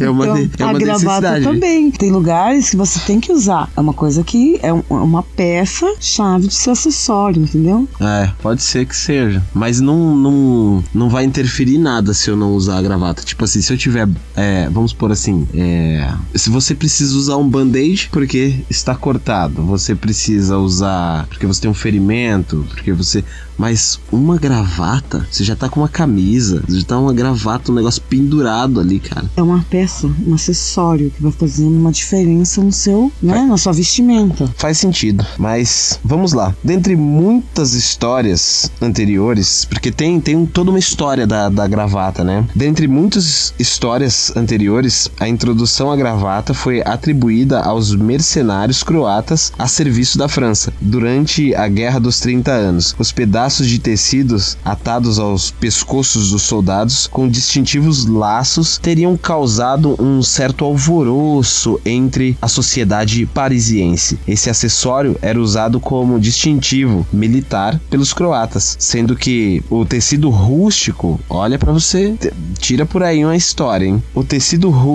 [0.00, 1.44] É uma, então, é a uma gravata necessidade.
[1.44, 1.90] também.
[1.90, 3.70] Tem lugares que você tem que usar.
[3.76, 7.88] É uma coisa que é um- uma peça chave de seu acessório, entendeu?
[8.00, 9.42] É, pode ser que seja.
[9.54, 13.22] Mas não, não, não vai interferir nada se eu não usar a gravata.
[13.22, 14.08] Tipo assim, se eu tiver.
[14.36, 15.46] é, vamos por assim.
[15.54, 19.62] é, se você precisa usar um band-aid porque está cortado.
[19.62, 22.64] Você precisa usar porque você tem um ferimento.
[22.70, 23.24] Porque você.
[23.56, 26.64] Mas uma gravata, você já tá com uma camisa.
[26.68, 29.30] Já tá uma gravata, um negócio pendurado ali, cara.
[29.36, 33.42] É uma peça, um acessório que vai fazendo uma diferença no seu, né?
[33.42, 34.52] Na sua vestimenta.
[34.56, 36.54] Faz sentido, mas vamos lá.
[36.64, 42.44] Dentre muitas histórias anteriores, porque tem, tem toda uma história da, da gravata, né?
[42.56, 50.18] Dentre muitas histórias anteriores, a introdução à gravata foi atribuída aos mercenários croatas a serviço
[50.18, 50.72] da França.
[50.80, 57.06] Durante a Guerra dos 30 Anos, os pedaços de tecidos atados aos pescoços dos soldados
[57.06, 64.18] com distintivos laços teriam causado um certo alvoroço entre a sociedade parisiense.
[64.26, 71.58] Esse acessório era usado como distintivo militar pelos croatas, sendo que o tecido rústico, olha
[71.58, 72.14] pra você,
[72.58, 74.02] tira por aí uma história, hein?
[74.14, 74.91] O tecido rústico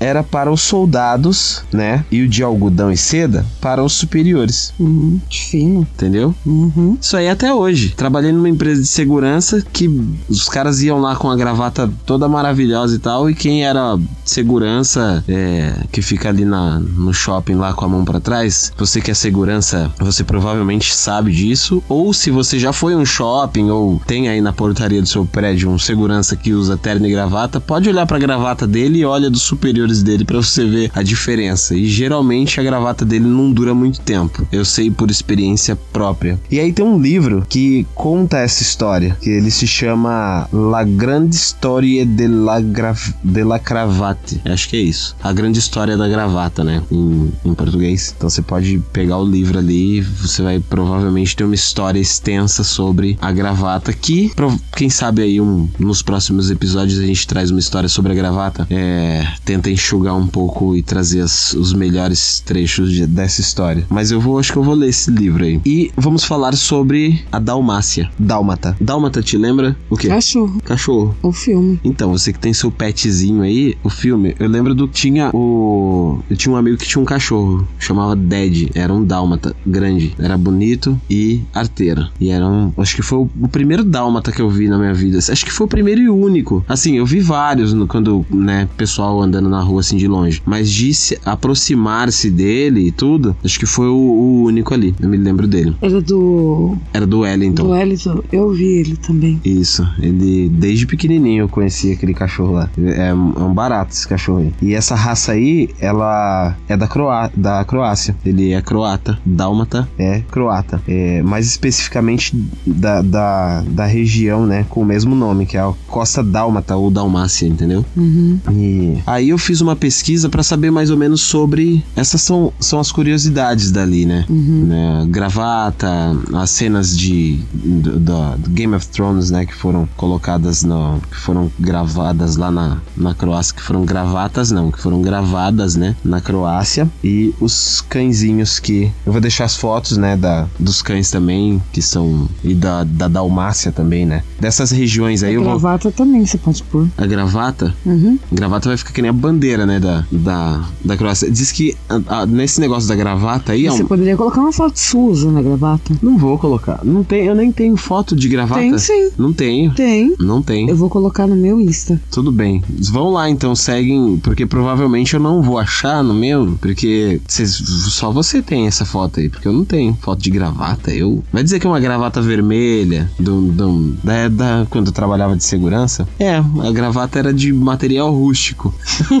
[0.00, 2.04] era para os soldados, né?
[2.10, 5.20] E o de algodão e seda para os superiores, Uhum.
[5.28, 5.80] Que fino.
[5.80, 6.34] entendeu?
[6.46, 6.96] Uhum.
[7.00, 7.90] Isso aí até hoje.
[7.96, 9.88] Trabalhei numa empresa de segurança que
[10.28, 15.24] os caras iam lá com a gravata toda maravilhosa e tal, e quem era segurança
[15.28, 19.10] é, que fica ali na, no shopping lá com a mão pra trás, você que
[19.10, 24.00] é segurança, você provavelmente sabe disso, ou se você já foi a um shopping ou
[24.06, 27.88] tem aí na portaria do seu prédio um segurança que usa terno e gravata, pode
[27.88, 31.74] olhar pra gravata dele e olha dos superiores dele pra você ver a diferença.
[31.74, 34.46] E geralmente a gravata dele não dura muito tempo.
[34.52, 36.38] Eu sei por experiência própria.
[36.50, 41.36] E aí tem um livro que conta essa história, que ele se chama La Grande
[41.36, 44.40] Storia de la, Gra- de la Cravate.
[44.44, 45.16] Acho que é isso.
[45.22, 46.82] A Grande História da Gravata, né?
[46.90, 48.14] Em, em português.
[48.16, 53.18] Então você pode pegar o livro ali, você vai provavelmente ter uma história extensa sobre
[53.20, 53.92] a gravata.
[53.92, 54.32] Que,
[54.76, 58.66] quem sabe aí, um, nos próximos episódios a gente traz uma história sobre a gravata.
[58.70, 63.84] É, tenta enxugar um pouco e trazer as- os melhores trechos de- dessa história.
[63.88, 65.60] Mas eu vou, acho que eu vou ler esse livro aí.
[65.64, 68.10] E vamos falar sobre a Dalmácia.
[68.18, 68.76] Dálmata.
[68.80, 70.08] Dálmata, te lembra o quê?
[70.08, 70.60] Cachorro.
[70.64, 71.14] Cachorro.
[71.22, 71.78] O filme.
[71.84, 76.18] Então, você que tem seu petzinho aí, o filme, eu lembro do que tinha o.
[76.28, 80.36] Eu tinha um amigo que tinha um cachorro, chamava Dead, era um dálmata grande, era
[80.36, 82.08] bonito e arteiro.
[82.20, 82.72] E era um.
[82.76, 85.18] Acho que foi o, o primeiro dálmata que eu vi na minha vida.
[85.18, 86.64] Acho que foi o primeiro e único.
[86.68, 90.42] Assim, eu vi vários no, quando, né, pessoal andando na rua assim de longe.
[90.44, 94.94] Mas de se aproximar-se dele e tudo, acho que foi o, o único ali.
[95.00, 95.74] Eu me lembro dele.
[95.80, 96.76] Era do.
[96.92, 97.62] Era do Wellington.
[97.64, 98.22] Do Wellington.
[98.32, 99.40] Eu vi ele também.
[99.44, 102.70] Isso, ele desde pequenininho eu conhecia aquele cachorro lá.
[102.78, 104.52] É, um- é um barato esse cachorro aí.
[104.62, 108.16] E essa raça aí, ela é da, Croá da Croácia.
[108.24, 109.18] Ele é croata.
[109.24, 110.80] Dálmata é croata.
[110.86, 114.64] É, mais especificamente da, da, da região, né?
[114.68, 117.84] Com o mesmo nome, que é a Costa Dálmata ou Dalmácia, entendeu?
[117.96, 118.38] Uhum.
[118.52, 121.82] E aí eu fiz uma pesquisa pra saber mais ou menos sobre.
[121.96, 124.24] Essas são, são as curiosidades dali, né?
[124.28, 124.64] Uhum.
[124.68, 125.88] né, gravata,
[126.34, 131.50] as cenas de do, do- Game of Thrones, né, que foram colocadas no, que foram
[131.58, 136.88] gravadas lá na, na Croácia, que foram gravatas não, que foram gravadas, né, na Croácia
[137.02, 141.82] e os cãezinhos que eu vou deixar as fotos, né, da dos cães também que
[141.82, 146.24] são e da, da Dalmácia também, né, dessas regiões aí A eu vou gravata também
[146.24, 146.88] você pode pôr.
[146.96, 148.18] a gravata Uhum.
[148.32, 151.30] Gravata vai ficar que nem a bandeira, né, da, da, da Croácia.
[151.30, 153.66] Diz que a- a- nesse negócio da gravata aí...
[153.66, 155.94] é Você um- poderia colocar uma foto sua usando a gravata.
[156.02, 156.80] Não vou colocar.
[156.84, 158.60] Não tem, eu nem tenho foto de gravata.
[158.60, 159.10] Tem sim.
[159.18, 159.72] Não tenho.
[159.74, 160.14] Tem.
[160.18, 160.68] Não tem.
[160.68, 162.00] Eu vou colocar no meu Insta.
[162.10, 162.62] Tudo bem.
[162.90, 168.10] Vão lá então, seguem, porque provavelmente eu não vou achar no meu, porque vocês, só
[168.10, 170.90] você tem essa foto aí, porque eu não tenho foto de gravata.
[170.92, 175.36] Eu vai dizer que é uma gravata vermelha do, do- da, da quando eu trabalhava
[175.36, 176.08] de segurança.
[176.18, 178.67] É, a gravata era de material rústico.
[178.72, 179.18] Saco.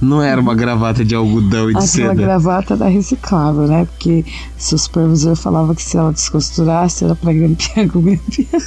[0.00, 2.14] não era uma gravata de algodão e de Aquela seda.
[2.14, 3.84] gravata era reciclável, né?
[3.86, 4.24] Porque
[4.56, 8.60] seu supervisor falava que se ela descosturasse era pra grampear com grampeador.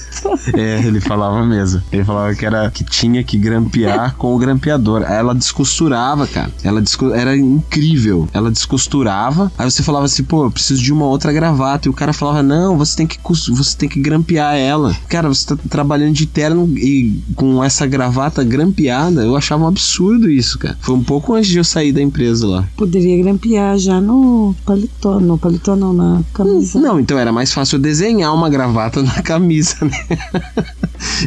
[0.53, 1.81] É, ele falava mesmo.
[1.91, 5.03] Ele falava que era que tinha que grampear com o grampeador.
[5.05, 6.51] Aí ela descosturava, cara.
[6.63, 8.27] Ela desco- era incrível.
[8.33, 9.51] Ela descosturava.
[9.57, 11.87] Aí você falava assim, pô, eu preciso de uma outra gravata.
[11.87, 14.95] E o cara falava, não, você tem que você tem que grampear ela.
[15.07, 19.21] Cara, você tá trabalhando de terno e com essa gravata grampeada.
[19.25, 20.77] Eu achava um absurdo isso, cara.
[20.79, 22.65] Foi um pouco antes de eu sair da empresa lá.
[22.77, 26.79] Poderia grampear já no paletó, no paletó não, na camisa.
[26.79, 30.17] Não, então era mais fácil eu desenhar uma gravata na camisa, né?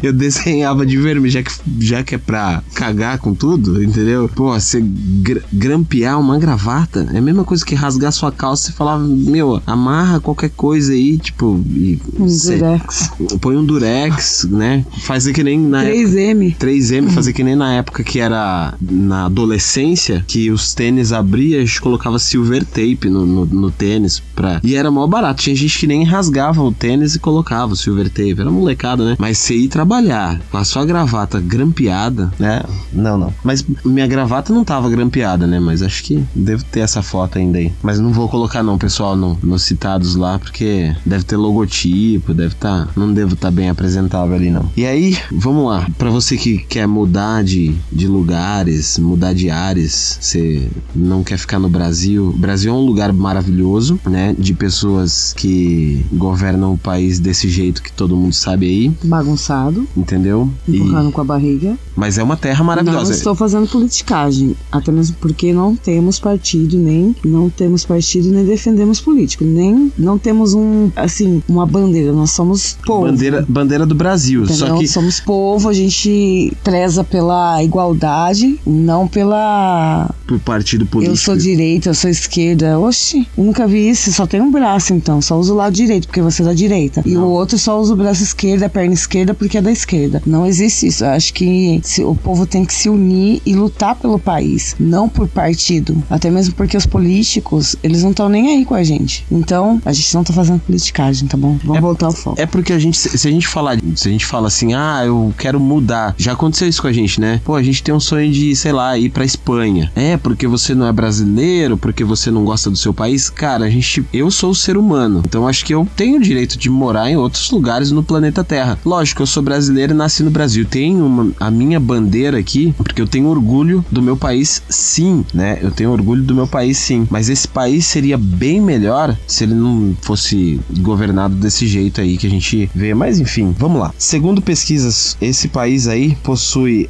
[0.03, 4.27] Eu desenhava de vermelho, já que, já que é pra cagar com tudo, entendeu?
[4.35, 8.73] Pô, você gra- grampear uma gravata é a mesma coisa que rasgar sua calça e
[8.73, 13.11] falar, meu, amarra qualquer coisa aí, tipo, e Um durex.
[13.41, 14.85] põe um durex, né?
[15.03, 16.09] Faz que nem na época.
[16.09, 16.57] 3M.
[16.97, 21.65] 3M, fazer que nem na época que era na adolescência, que os tênis abria, a
[21.65, 24.61] gente colocava silver tape no, no, no tênis pra...
[24.63, 25.43] E era mó barato.
[25.43, 28.41] Tinha gente que nem rasgava o tênis e colocava o silver tape.
[28.41, 29.17] Era molecada, né?
[29.19, 32.63] Mas você ir trabalhar com a sua gravata grampeada, né?
[32.93, 33.35] Não, não.
[33.45, 35.61] Mas minha gravata não tava grampeada, né?
[35.61, 37.73] Mas acho que devo ter essa foto ainda aí.
[37.83, 42.55] Mas não vou colocar não, pessoal, no, nos citados lá, porque deve ter logotipo, deve
[42.55, 42.89] tá...
[42.97, 44.71] Não devo estar bem apresentável ali, não.
[44.77, 45.87] E aí, vamos lá.
[45.99, 51.59] Pra você que quer mudar de, de lugares, mudar de áreas, você não quer ficar
[51.59, 52.29] no Brasil.
[52.29, 54.35] O Brasil é um lugar maravilhoso, né?
[54.39, 60.51] De pessoas que governam o país desse jeito que todo mundo sabe aí, Bagunçado, entendeu?
[60.69, 61.77] E- empurrando com a barriga.
[61.95, 63.05] mas é uma terra maravilhosa.
[63.11, 68.45] Não estou fazendo politicagem, até mesmo porque não temos partido, nem não temos partido, nem
[68.45, 73.07] defendemos político, nem não temos um, assim, uma bandeira, nós somos povo.
[73.07, 74.45] Bandeira, bandeira do Brasil.
[74.45, 74.67] Entendeu?
[74.67, 80.11] Só que Somos povo, a gente preza pela igualdade, não pela.
[80.27, 81.13] pro partido político.
[81.13, 82.79] Eu sou direita, eu sou esquerda.
[82.79, 84.13] Oxi, eu nunca vi isso.
[84.13, 85.23] Só tem um braço, então.
[85.23, 87.03] Só usa o lado direito, porque você é da direita.
[87.07, 90.23] E o outro só usa o braço esquerdo, a perna esquerda, porque é da esquerda.
[90.27, 91.03] Não existe isso.
[91.03, 95.27] Eu acho que o povo tem que se unir e lutar pelo país, não por
[95.27, 96.03] partido.
[96.11, 99.25] Até mesmo porque os políticos, eles não estão nem aí com a gente.
[99.31, 101.57] Então, a gente não tá fazendo politicagem, tá bom?
[101.65, 102.39] Vamos voltar ao foco.
[102.39, 105.03] É porque a gente, se se a gente falar, se a gente fala assim, ah,
[105.07, 107.41] eu quero mudar, já aconteceu isso com a gente, né?
[107.45, 109.91] Pô, a gente tem um sonho de, sei lá, ir pra Espanha.
[109.95, 113.29] É, porque você não é brasileiro, porque você não gosta do seu país.
[113.31, 116.59] Cara, a gente, eu sou o ser humano, então acho que eu tenho o direito
[116.59, 118.79] de morar em outros lugares no planeta Terra.
[118.85, 120.65] Lógico, eu sou brasileiro e nasci no Brasil.
[120.65, 125.59] Tenho uma, a minha bandeira aqui, porque eu tenho orgulho do meu país, sim, né?
[125.63, 127.07] Eu tenho orgulho do meu país, sim.
[127.11, 132.27] Mas esse país seria bem melhor se ele não fosse governado desse jeito aí que
[132.27, 132.95] a gente vê.
[132.95, 133.93] Mas enfim, vamos lá.
[133.99, 136.46] Segundo pesquisas, esse país aí possui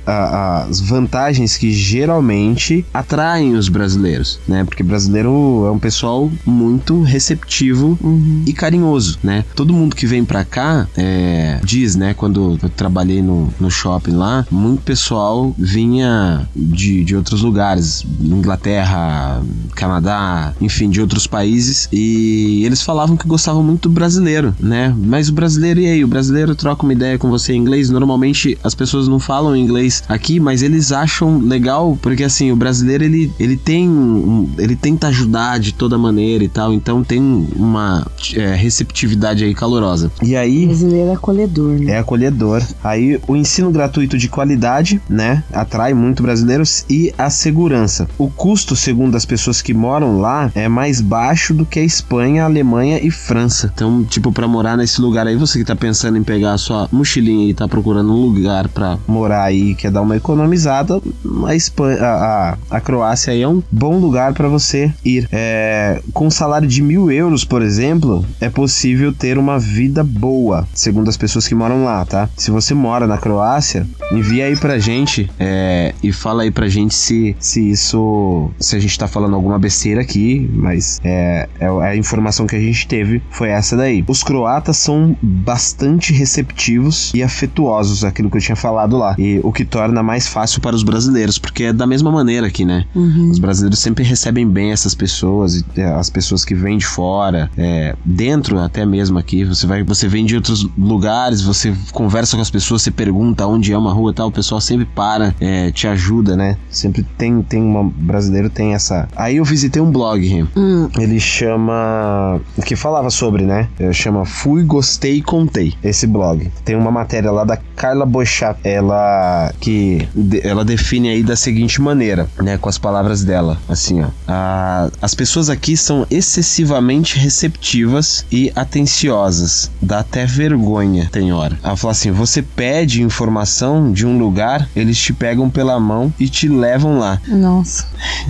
[0.06, 4.64] a- as vantagens que geralmente atraem os brasileiros, né?
[4.64, 7.98] Porque brasileiro é um pessoal muito receptivo
[8.46, 9.44] e carinhoso, né?
[9.54, 12.14] Todo mundo que vem pra cá é, diz, né?
[12.14, 19.42] Quando eu trabalhei no, no shopping lá, muito pessoal vinha de, de outros lugares, Inglaterra,
[19.74, 24.94] Canadá, enfim, de outros países, e eles falavam que gostavam muito do brasileiro, né?
[24.96, 26.04] Mas o brasileiro, e aí?
[26.04, 27.90] O brasileiro troca uma ideia com você em inglês.
[27.90, 33.04] Normalmente as pessoas não falam inglês aqui, mas eles acham legal, porque assim, o brasileiro
[33.04, 33.88] ele, ele tem.
[33.88, 37.20] um- ele tenta ajudar de toda maneira e tal, então tem
[37.54, 40.10] uma é, receptividade aí calorosa.
[40.22, 40.66] E aí.
[40.66, 41.92] brasileiro é acolhedor, né?
[41.92, 42.62] É acolhedor.
[42.82, 45.42] Aí o ensino gratuito de qualidade, né?
[45.52, 48.08] Atrai muito brasileiros e a segurança.
[48.18, 52.42] O custo, segundo as pessoas que moram lá, é mais baixo do que a Espanha,
[52.42, 53.70] a Alemanha e França.
[53.74, 56.88] Então, tipo, pra morar nesse lugar aí, você que tá pensando em pegar a sua
[56.90, 61.00] mochilinha e tá procurando um lugar pra morar aí, quer dar uma economizada,
[61.46, 65.28] a Espanha, a, a, Croácia aí é um bom lugar pra você ir.
[65.32, 70.66] É, com um salário de mil euros, por exemplo, é possível ter uma vida boa,
[70.74, 72.28] segundo as pessoas que moram lá, tá?
[72.36, 76.94] Se você mora na Croácia, envia aí pra gente é, e fala aí pra gente
[76.94, 78.50] se, se isso.
[78.58, 82.60] se a gente tá falando alguma besteira aqui, mas é, é a informação que a
[82.60, 84.04] gente teve foi essa daí.
[84.06, 89.52] Os croatas são bastante receptivos e afetuosos, aquilo que eu tinha falado lá, e o
[89.52, 92.84] que torna mais fácil para os brasileiros, porque é da mesma maneira aqui, né?
[92.94, 93.30] Uhum.
[93.30, 97.94] Os brasileiros sempre recebem bem essas pessoas, é, as pessoas que vêm de fora, é,
[98.04, 99.44] dentro até mesmo aqui.
[99.44, 103.72] Você vai, você vem de outros lugares, você conversa com as pessoas, você pergunta onde
[103.72, 106.56] é uma rua e tal, o pessoal sempre para, é, te ajuda, né?
[106.70, 109.08] Sempre tem, tem uma brasileiro tem essa.
[109.16, 112.40] Aí eu visitei um blog, Hum, ele chama.
[112.64, 113.68] que falava sobre, né?
[113.78, 115.74] Eh, Chama Fui, Gostei e Contei.
[115.82, 116.50] Esse blog.
[116.64, 118.58] Tem uma matéria lá da Carla Boechat.
[118.64, 119.15] Ela
[119.60, 120.08] que
[120.42, 124.08] ela define aí da seguinte maneira, né, com as palavras dela, assim, ó.
[124.28, 131.58] A- as pessoas aqui são excessivamente receptivas e atenciosas, dá até vergonha, tem hora.
[131.62, 136.28] Ela fala assim: você pede informação de um lugar, eles te pegam pela mão e
[136.28, 137.20] te levam lá.
[137.28, 137.86] Nossa.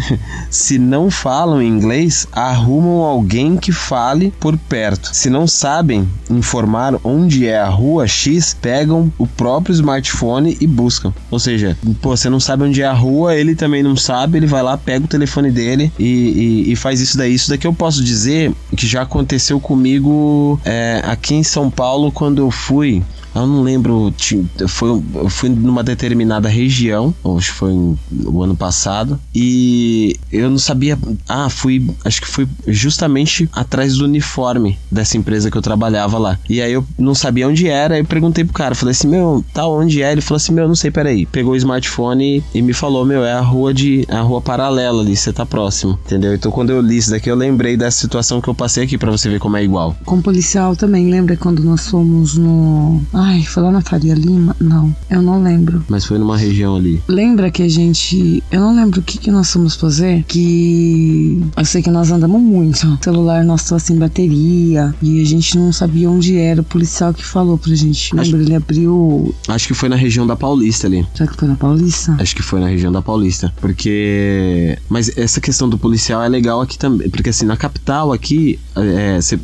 [0.51, 5.11] Se não falam inglês, arrumam alguém que fale por perto.
[5.13, 11.13] Se não sabem informar onde é a rua X, pegam o próprio smartphone e buscam.
[11.31, 14.47] Ou seja, pô, você não sabe onde é a rua, ele também não sabe, ele
[14.47, 16.05] vai lá, pega o telefone dele e,
[16.67, 17.35] e- e faz isso daí.
[17.35, 22.39] Isso daqui eu posso dizer que já aconteceu comigo é, aqui em São Paulo quando
[22.39, 23.03] eu fui.
[23.37, 24.13] Eu não lembro,
[24.67, 27.73] foi, eu fui numa determinada região, acho que foi
[28.25, 30.99] o ano passado, e eu não sabia.
[31.29, 36.39] Ah, fui, acho que fui justamente atrás do uniforme dessa empresa que eu trabalhava lá.
[36.49, 39.45] E aí eu não sabia onde era, aí eu perguntei pro cara, falei assim, meu,
[39.53, 40.13] tá onde é?
[40.13, 41.27] Ele falou assim, meu, não sei, peraí.
[41.27, 44.07] Pegou o smartphone e me falou, meu, é a rua de.
[44.09, 46.35] é a rua paralela ali, você tá próximo, entendeu?
[46.35, 49.11] Então quando eu li isso daqui, eu lembrei dessa situação que eu passei aqui pra
[49.11, 49.95] você ver como é igual.
[50.07, 53.03] Com policial também, lembra quando nós fomos no.
[53.27, 54.55] Ai, foi lá na Faria Lima?
[54.61, 55.85] Não, eu não lembro.
[55.89, 57.03] Mas foi numa região ali.
[57.09, 58.41] Lembra que a gente.
[58.53, 60.23] Eu não lembro o que, que nós fomos fazer.
[60.29, 61.43] Que.
[61.57, 62.87] Eu sei que nós andamos muito.
[62.87, 64.95] O celular nosso tava sem bateria.
[65.03, 66.61] E a gente não sabia onde era.
[66.61, 68.15] O policial que falou pra gente.
[68.15, 68.41] Lembra?
[68.41, 69.35] Ele abriu.
[69.49, 71.05] Acho que foi na região da Paulista ali.
[71.13, 72.17] Será que foi na Paulista?
[72.21, 73.53] Acho que foi na região da Paulista.
[73.61, 74.79] Porque.
[74.89, 77.11] Mas essa questão do policial é legal aqui também.
[77.11, 78.57] Porque assim, na capital aqui,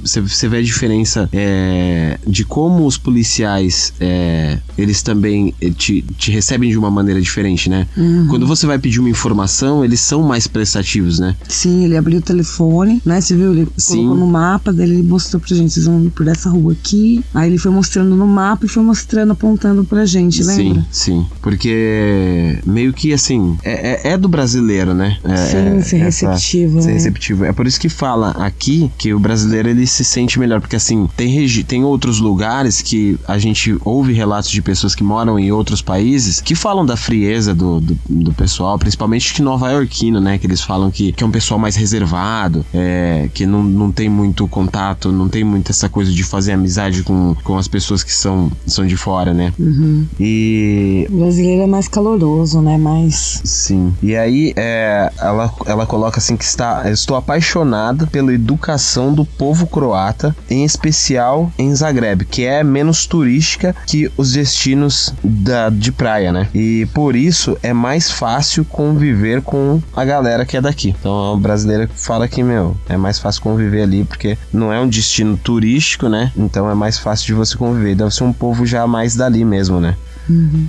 [0.01, 3.72] você vê a diferença é, de como os policiais.
[4.01, 7.87] É, eles também eh, te, te recebem de uma maneira diferente, né?
[8.29, 11.37] Quando você vai pedir uma informação, eles são mais prestativos, né?
[11.49, 13.21] Sim, ele abriu o telefone, né?
[13.21, 13.53] Você viu?
[13.53, 13.97] Ele Sim.
[13.97, 17.23] colocou no mapa, daí ele mostrou pra gente, vocês vão por essa rua aqui.
[17.35, 20.81] Aí ele foi mostrando no mapa e foi mostrando, apontando pra gente, lembra?
[20.83, 21.27] Sim, sim.
[21.41, 25.17] Porque meio que assim, é, é- é do brasileiro, né?
[25.25, 26.93] É, Sim, é- ser essa- receptivo, Ser né?
[26.95, 27.45] receptivo.
[27.45, 30.61] É por isso que fala aqui que o brasileiro ele se sente melhor.
[30.61, 35.39] Porque assim, tem, tem outros lugares que a gente ouve relatos de pessoas que moram
[35.39, 40.21] em outros países que falam da frieza do, do, do pessoal, principalmente que nova iorquino,
[40.21, 40.39] né?
[40.39, 44.09] Que eles falam que, que é um pessoal mais reservado, é, que não, não tem
[44.09, 48.13] muito contato, não tem muito essa coisa de fazer amizade com, com as pessoas que
[48.13, 49.53] são, são de fora, né?
[49.59, 50.07] Uhum.
[50.19, 52.77] E O brasileiro é mais caloroso, né?
[52.77, 53.41] Mais.
[53.45, 53.95] Sim.
[54.03, 59.67] E aí, é, ela, ela coloca assim que está, estou apaixonada pela educação do povo
[59.67, 63.07] croata, em especial em Zagreb, que é menos
[63.43, 66.49] turística que os destinos da, de praia, né?
[66.55, 70.95] E por isso é mais fácil conviver com a galera que é daqui.
[70.99, 74.89] Então, a brasileira fala que, meu, é mais fácil conviver ali, porque não é um
[74.89, 76.33] destino turístico, né?
[76.37, 77.97] Então é mais fácil de você conviver.
[77.97, 79.97] Deve ser um povo já mais dali mesmo, né?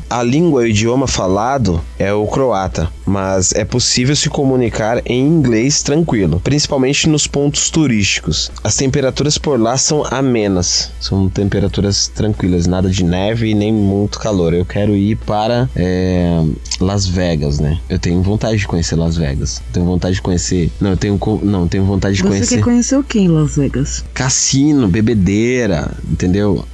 [0.09, 5.25] A língua e o idioma falado é o croata, mas é possível se comunicar em
[5.25, 8.51] inglês tranquilo, principalmente nos pontos turísticos.
[8.63, 14.19] As temperaturas por lá são amenas, são temperaturas tranquilas, nada de neve e nem muito
[14.19, 14.53] calor.
[14.53, 16.43] Eu quero ir para é,
[16.79, 17.79] Las Vegas, né?
[17.89, 19.61] Eu tenho vontade de conhecer Las Vegas.
[19.71, 20.71] Tenho vontade de conhecer.
[20.79, 23.55] Não, eu tenho não, tenho vontade de Você conhecer quer conhecer o quem em Las
[23.55, 24.03] Vegas?
[24.13, 26.65] cassino, bebedeira, entendeu?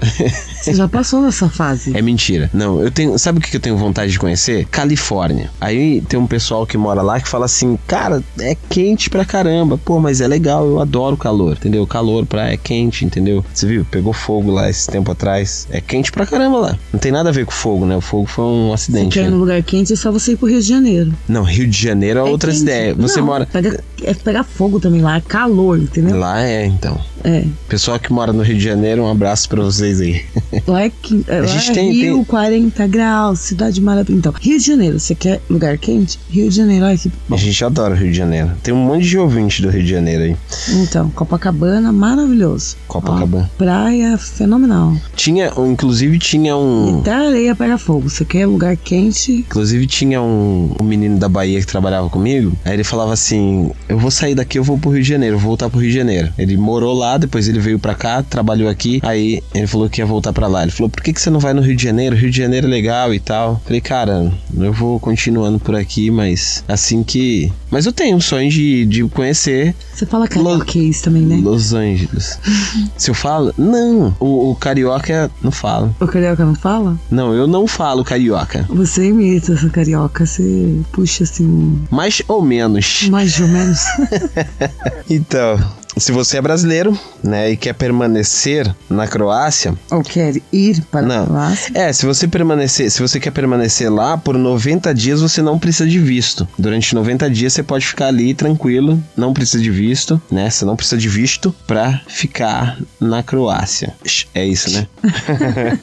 [0.62, 1.96] Você já passou dessa fase.
[1.96, 2.50] É mentira.
[2.54, 3.18] Não, eu tenho.
[3.18, 4.66] Sabe o que eu tenho vontade de conhecer?
[4.66, 5.50] Califórnia.
[5.60, 9.78] Aí tem um pessoal que mora lá que fala assim: cara, é quente pra caramba.
[9.78, 11.86] Pô, mas é legal, eu adoro calor, entendeu?
[11.88, 13.44] Calor, praia é quente, entendeu?
[13.54, 13.86] Você viu?
[13.90, 15.68] Pegou fogo lá esse tempo atrás.
[15.72, 16.78] É quente pra caramba lá.
[16.94, 17.96] Não tem nada a ver com fogo, né?
[17.96, 19.14] O fogo foi um Você acidente.
[19.14, 19.30] quer ir né?
[19.32, 21.14] no lugar quente, é só você ir pro Rio de Janeiro.
[21.28, 22.64] Não, Rio de Janeiro é, É outras quente.
[22.64, 22.98] ideias.
[22.98, 23.46] Você Não, mora.
[23.46, 26.18] Pega, é pegar fogo também lá, é calor, entendeu?
[26.18, 27.00] Lá é, então.
[27.24, 27.44] É.
[27.68, 30.24] Pessoal que mora no Rio de Janeiro, um abraço pra vocês aí.
[30.66, 34.20] Lá é, que, é, lá gente é tem- Rio, tem- 40 graus, cidade maravilhosa.
[34.20, 36.18] Então, Rio de Janeiro, você quer lugar quente?
[36.30, 37.38] Rio de Janeiro, olha que A bom.
[37.38, 38.52] gente adora o Rio de Janeiro.
[38.64, 40.36] Tem um monte de ouvinte do Rio de Janeiro aí.
[40.82, 42.78] Então, Copacabana, maravilhoso.
[42.88, 43.50] Copacabana.
[43.54, 44.94] Ó, praia, fenomenal.
[45.16, 47.00] Tinha, inclusive tinha um.
[47.02, 48.10] Até a areia pega fogo.
[48.10, 49.34] Você quer lugar quente?
[49.34, 52.54] Inclusive tinha um, um menino da Bahia que trabalhava comigo.
[52.64, 55.48] Aí ele falava assim: Eu vou sair daqui, eu vou pro Rio de Janeiro, vou
[55.50, 56.32] voltar pro Rio de Janeiro.
[56.38, 59.00] Ele morou lá, depois ele veio pra cá, trabalhou aqui.
[59.04, 60.62] Aí ele falou que ia voltar pra lá.
[60.62, 62.16] Ele falou: Por que, que você não vai no Rio de Janeiro?
[62.16, 63.60] Rio de Janeiro é legal e tal.
[63.66, 67.52] Falei, cara, eu vou continuando por aqui, mas assim que.
[67.72, 71.40] Mas eu tenho um sonho de, de conhecer Você fala carioquês também, né?
[71.42, 72.40] Los Angeles.
[72.98, 75.94] Se eu falo, não, o, o carioca não fala.
[76.00, 77.00] O carioca não fala?
[77.10, 78.66] Não, eu não falo carioca.
[78.70, 83.08] Você imita essa carioca, você puxa assim, Mais ou menos.
[83.10, 83.79] mais ou menos.
[85.10, 85.58] Então,
[86.00, 91.24] se você é brasileiro, né, e quer permanecer na Croácia, Ou quer ir para Não.
[91.24, 91.72] a Croácia?
[91.74, 95.88] é, se você permanecer, se você quer permanecer lá por 90 dias, você não precisa
[95.90, 96.48] de visto.
[96.58, 100.50] Durante 90 dias você pode ficar ali tranquilo, não precisa de visto, né?
[100.50, 103.94] Você não precisa de visto pra ficar na Croácia.
[104.34, 104.88] É isso, né?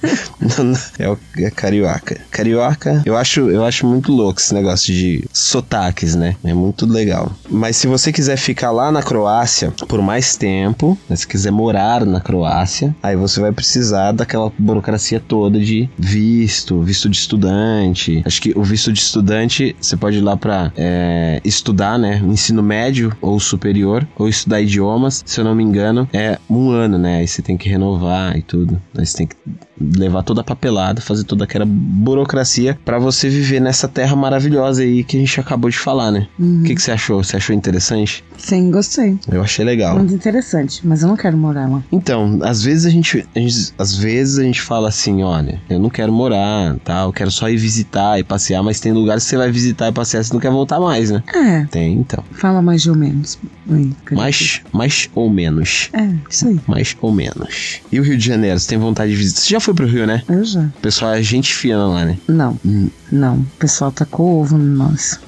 [0.98, 2.18] É o é carioca.
[2.30, 6.36] Carioca, eu acho, eu acho muito louco esse negócio de sotaques, né?
[6.44, 7.32] É muito legal.
[7.50, 12.06] Mas se você quiser ficar lá na Croácia por mais tempo, né, se quiser morar
[12.06, 18.22] na Croácia, aí você vai precisar daquela burocracia toda de visto, visto de estudante.
[18.24, 22.22] Acho que o visto de estudante você pode ir lá pra é, estudar, né?
[22.24, 25.24] Ensino médio ou superior, ou estudar idiomas.
[25.26, 27.18] Se eu não me engano, é um ano, né?
[27.18, 28.80] Aí você tem que renovar e tudo.
[28.96, 29.36] Aí você tem que
[29.80, 35.02] levar toda a papelada, fazer toda aquela burocracia pra você viver nessa terra maravilhosa aí
[35.04, 36.26] que a gente acabou de falar, né?
[36.38, 37.22] O que, que você achou?
[37.22, 38.24] Você achou interessante?
[38.38, 39.18] Sim, gostei.
[39.30, 39.96] Eu achei legal.
[39.96, 41.82] Muito interessante, mas eu não quero morar lá.
[41.90, 45.78] Então, às vezes a gente, a gente- às vezes a gente fala assim, olha, eu
[45.78, 47.02] não quero morar, tá?
[47.02, 49.92] Eu quero só ir visitar e passear, mas tem lugares que você vai visitar e
[49.92, 51.22] passear, você não quer voltar mais, né?
[51.34, 52.22] É, Tem, então.
[52.32, 53.38] fala mais ou menos.
[53.68, 53.90] Oi?
[54.12, 55.88] Mais, mais ou menos.
[55.92, 56.60] É, isso aí.
[56.68, 57.80] Mais ou menos.
[57.90, 59.40] E o Rio de Janeiro, você tem vontade de visitar?
[59.40, 60.22] Você já foi pro Rio, né?
[60.28, 60.60] Eu já.
[60.60, 62.16] O pessoal é gente fina lá, né?
[62.28, 62.88] Não, Hum.
[63.10, 63.34] não.
[63.38, 65.18] O pessoal tacou ovo no nós.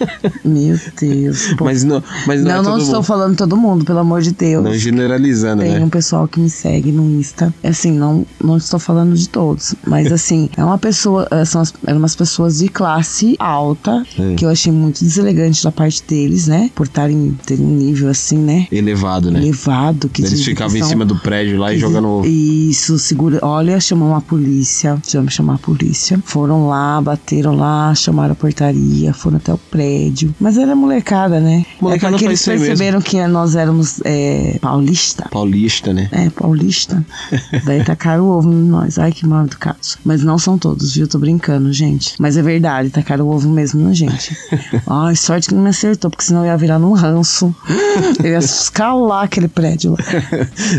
[0.44, 1.54] Meu Deus.
[1.56, 1.64] Pô.
[1.64, 3.04] Mas não, mas não, não, é não estou mundo.
[3.04, 4.64] falando todo mundo, pelo amor de Deus.
[4.64, 5.80] Não generalizando, Tem né?
[5.84, 7.52] um pessoal que me segue no Insta.
[7.62, 9.74] Assim, não, não estou falando de todos.
[9.86, 11.26] Mas assim, é uma pessoa.
[11.30, 14.04] eh, São as, eram umas pessoas de classe alta.
[14.18, 14.34] Hum.
[14.36, 16.70] Que eu achei muito deselegante da parte deles, né?
[16.74, 18.66] Por estarem terem um nível assim, né?
[18.70, 19.40] Elevado, né?
[19.40, 20.08] Elevado.
[20.08, 22.22] Que Eles ficavam em cima do prédio lá e jogando.
[22.24, 23.38] Isso, segura.
[23.42, 24.98] Olha, chamou a polícia.
[25.06, 26.20] Chama chamar a polícia.
[26.24, 29.87] Foram lá, bateram lá, chamaram a portaria, foram até o prédio.
[30.40, 31.64] Mas era molecada, né?
[31.80, 35.26] Molecada é porque eles perceberam que nós éramos é, paulista.
[35.30, 36.08] Paulista, né?
[36.12, 37.04] É, paulista.
[37.64, 38.98] Daí tacaram o ovo em nós.
[38.98, 39.98] Ai, que mal educados.
[40.04, 41.06] Mas não são todos, viu?
[41.08, 42.14] Tô brincando, gente.
[42.18, 44.36] Mas é verdade, tacaram o ovo mesmo na gente.
[44.86, 47.54] Ai, sorte que não me acertou, porque senão eu ia virar num ranço.
[48.22, 49.98] Eu ia escalar aquele prédio lá.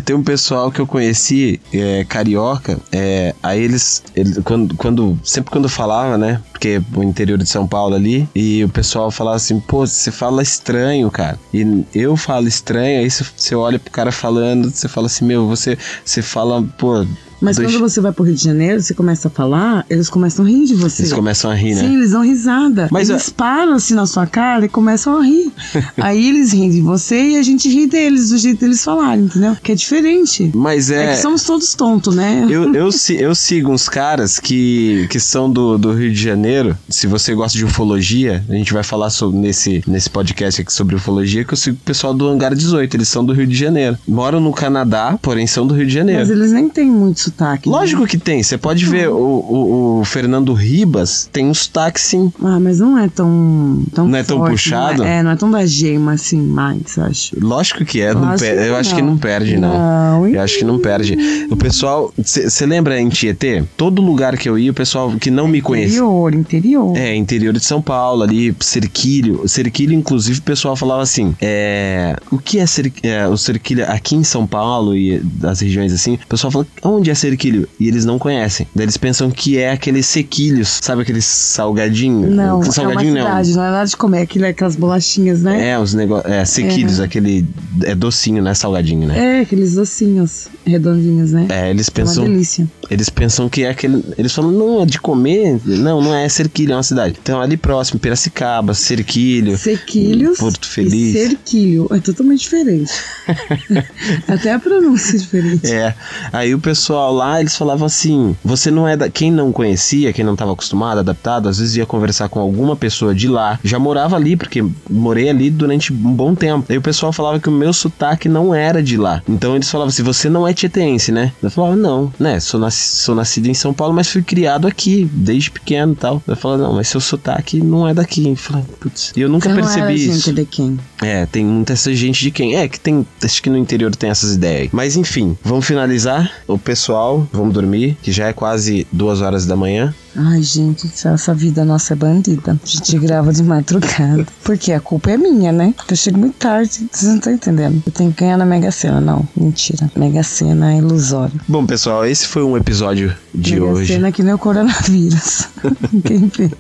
[0.05, 5.51] Tem um pessoal que eu conheci, é, carioca, é, aí eles, eles- quando, quando, sempre
[5.51, 9.59] quando falava, né, porque o interior de São Paulo ali, e o pessoal falava assim,
[9.59, 14.69] pô, você fala estranho, cara, e eu falo estranho, aí você olha pro cara falando,
[14.69, 17.05] você fala assim, meu, você, você fala, pô...
[17.41, 20.45] Mas dois- quando você vai pro Rio de Janeiro, você começa a falar, eles começam
[20.45, 21.03] a rir de você.
[21.03, 21.81] Eles começam a rir, né?
[21.81, 22.87] Sim, eles dão risada.
[22.91, 25.51] Mas eles a- param assim na sua cara e começam a rir.
[25.97, 29.55] Aí eles riem de você e a gente ri deles, do jeito deles falarem, entendeu?
[29.61, 30.51] Que é diferente.
[30.53, 31.15] Mas É, é...
[31.15, 32.45] que somos todos tontos, né?
[32.49, 36.77] Eu, eu, eu sigo uns caras que, que são do, do Rio de Janeiro.
[36.89, 40.95] Se você gosta de ufologia, a gente vai falar sobre, nesse, nesse podcast aqui sobre
[40.95, 43.97] ufologia, que eu sigo o pessoal do Hangar 18, eles são do Rio de Janeiro.
[44.07, 46.21] Moram no Canadá, porém são do Rio de Janeiro.
[46.21, 47.69] Mas eles nem têm muito sotaque.
[47.69, 47.75] né?
[47.75, 52.31] Lógico que tem, você pode ver o, o, o Fernando Ribas, tem um sotaque sim.
[52.43, 53.83] Ah, mas não é tão.
[53.93, 54.99] tão Não é tão forte, puxado?
[54.99, 57.35] Não é, é, não é tão da gema assim, mais, acho.
[57.39, 59.17] Lógico que é, Eu não acho per- que eu acho que não.
[59.17, 59.73] perde, não.
[59.73, 61.17] Não, Eu acho que não perde.
[61.49, 63.63] O pessoal, você lembra em Tietê?
[63.77, 65.97] Todo lugar que eu ia, o pessoal que não me conhecia.
[65.99, 66.97] Interior, interior.
[66.97, 69.47] É, interior de São Paulo, ali, Cerquilho.
[69.47, 74.15] Cerquilho, inclusive, o pessoal falava assim: é, o que é, cer, é, o Cerquilho aqui
[74.15, 76.15] em São Paulo e das regiões assim?
[76.15, 77.67] O pessoal fala: onde é Cerquilho?
[77.79, 78.67] E eles não conhecem.
[78.73, 82.29] Daí eles pensam que é aqueles sequilhos, sabe aqueles salgadinho?
[82.29, 85.69] Não, é uma salgadinho cidade, não é nada de comer, aquilo é aquelas bolachinhas, né?
[85.71, 86.31] É, os negócios.
[86.31, 87.45] É, sequilhos, aquele.
[87.83, 88.53] É docinho, né?
[88.53, 89.37] Salgadinho, né?
[89.37, 91.47] É, aqueles docinhos redondinhos, né?
[91.49, 92.23] É, eles É uma pensam.
[92.23, 92.67] delícia.
[92.89, 94.03] Eles pensam que é aquele.
[94.17, 95.59] Eles falam, não, é de comer.
[95.65, 97.15] Não, não é Cerquilho, é uma cidade.
[97.21, 99.57] Então, ali próximo, Piracicaba, Cerquilho.
[99.57, 101.13] Sequilhos Porto Feliz.
[101.13, 101.87] cerquilho.
[101.91, 102.91] É totalmente diferente.
[104.27, 105.71] Até a pronúncia é diferente.
[105.71, 105.93] É.
[106.31, 109.09] Aí o pessoal lá, eles falavam assim: você não é da.
[109.09, 113.13] Quem não conhecia, quem não estava acostumado, adaptado, às vezes ia conversar com alguma pessoa
[113.13, 113.59] de lá.
[113.63, 116.65] Já morava ali, porque morei ali durante um bom tempo.
[116.69, 119.21] Aí o pessoal falava que o meu sotaque não era de lá.
[119.27, 121.31] Então eles falavam assim: você não é tietense, né?
[121.41, 122.39] Eu falava, não, né?
[122.39, 126.23] Sou, nasci, sou nascido em São Paulo, mas fui criado aqui, desde pequeno e tal.
[126.27, 128.27] Eu falava, não, mas seu sotaque não é daqui.
[128.27, 129.11] Eu putz.
[129.15, 130.33] E eu nunca Você não percebi isso.
[130.33, 130.79] de quem?
[131.01, 132.55] É, tem muita essa gente de quem?
[132.55, 133.05] É, que tem.
[133.23, 134.69] Acho que no interior tem essas ideias aí.
[134.71, 136.31] Mas enfim, vamos finalizar.
[136.47, 136.98] O pessoal,
[137.31, 139.93] vamos dormir, que já é quase duas horas da manhã.
[140.15, 142.59] Ai, gente, essa vida nossa é bandida.
[142.61, 144.25] A gente grava de madrugada.
[144.43, 145.73] Porque a culpa é minha, né?
[145.75, 146.87] Porque eu chego muito tarde.
[146.91, 147.83] Vocês não estão entendendo.
[147.85, 148.99] Eu tenho que ganhar na Mega Sena.
[148.99, 149.89] Não, mentira.
[149.95, 151.39] Mega Sena é ilusório.
[151.47, 153.93] Bom, pessoal, esse foi um episódio de Mega hoje.
[153.93, 155.47] Sena é que nem o coronavírus.
[156.03, 156.51] Quem vê?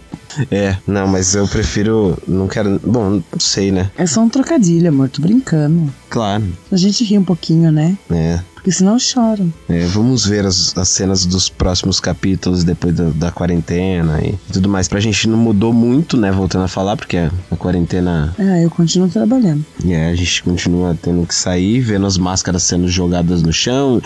[0.51, 2.17] É, não, mas eu prefiro.
[2.27, 2.79] Não quero.
[2.83, 3.89] Bom, não sei, né?
[3.97, 5.09] É só um trocadilho, amor.
[5.09, 5.91] Tô brincando.
[6.09, 6.45] Claro.
[6.71, 7.97] A gente ri um pouquinho, né?
[8.11, 8.39] É.
[8.53, 9.53] Porque senão eu choro.
[9.69, 14.67] É, vamos ver as, as cenas dos próximos capítulos depois da, da quarentena e tudo
[14.67, 14.89] mais.
[14.89, 16.29] Pra gente não mudou muito, né?
[16.29, 18.35] Voltando a falar, porque a, quarentena.
[18.37, 19.65] É, eu continuo trabalhando.
[19.87, 24.01] É, a gente continua tendo que sair, vendo as máscaras sendo jogadas no chão,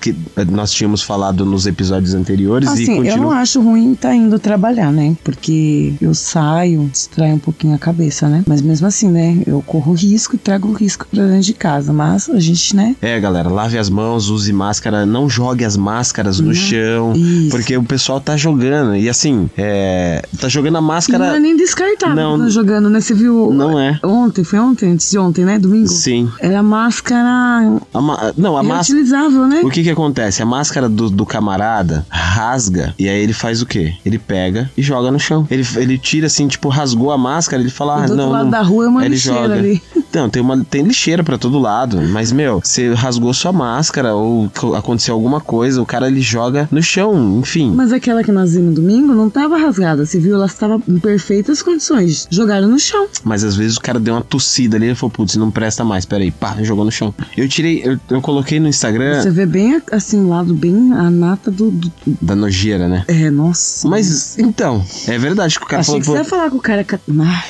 [0.00, 0.16] que
[0.50, 4.90] nós tínhamos falado nos episódios anteriores e Assim, eu não acho ruim tá indo trabalhar,
[4.90, 5.14] né?
[5.22, 8.42] Porque eu saio, distrai um pouquinho a cabeça, né?
[8.46, 9.42] Mas mesmo assim, né?
[9.46, 11.92] Eu corro risco e trago risco pra dentro de casa.
[11.92, 12.96] Mas a gente, né?
[13.02, 17.50] É, galera, lave as mãos, use máscara, não jogue as máscaras no chão, Isso.
[17.50, 18.77] porque o pessoal tá jogando.
[18.96, 20.22] E assim, é.
[20.40, 21.36] Tá jogando a Não máscara.
[21.36, 22.38] é nem descartável Não.
[22.38, 23.00] tá jogando, né?
[23.00, 23.52] Você viu?
[23.52, 23.98] Não é.
[24.02, 25.58] Ontem, foi ontem, antes de ontem, né?
[25.58, 25.88] Domingo?
[25.88, 26.30] Sim.
[26.40, 28.98] Era máscara A ma- Não, a máscara.
[28.98, 29.60] reutilizável, né?
[29.64, 30.42] O que que acontece?
[30.42, 33.94] A máscara do, do camarada rasga e aí ele faz o quê?
[34.04, 35.46] Ele pega e joga no chão.
[35.50, 38.50] Ele, ele tira assim, tipo, rasgou a máscara, ele fala, ah, do não, lado não.
[38.50, 39.54] da rua é uma ele joga.
[39.54, 39.82] ali.
[40.12, 42.00] Não, tem, uma, tem lixeira pra todo lado.
[42.08, 46.68] Mas, meu, você rasgou sua máscara ou co- aconteceu alguma coisa, o cara ele joga
[46.70, 47.72] no chão, enfim.
[47.74, 50.04] Mas aquela que nós vimos domingo não tava rasgada.
[50.06, 50.34] Você viu?
[50.34, 52.26] Ela estava em perfeitas condições.
[52.30, 53.06] Jogaram no chão.
[53.24, 56.04] Mas às vezes o cara deu uma tossida ali e falou, putz, não presta mais,
[56.04, 57.14] peraí, pá, jogou no chão.
[57.36, 61.10] Eu tirei, eu, eu coloquei no Instagram Você vê bem, assim, o lado bem a
[61.10, 61.70] nata do...
[61.70, 63.04] do- da nojeira, né?
[63.08, 63.86] É, nossa.
[63.88, 66.56] Mas, então, é verdade que o cara Achei falou, que você pô, ia falar com
[66.56, 66.84] o cara...
[66.84, 67.44] ca- Ai,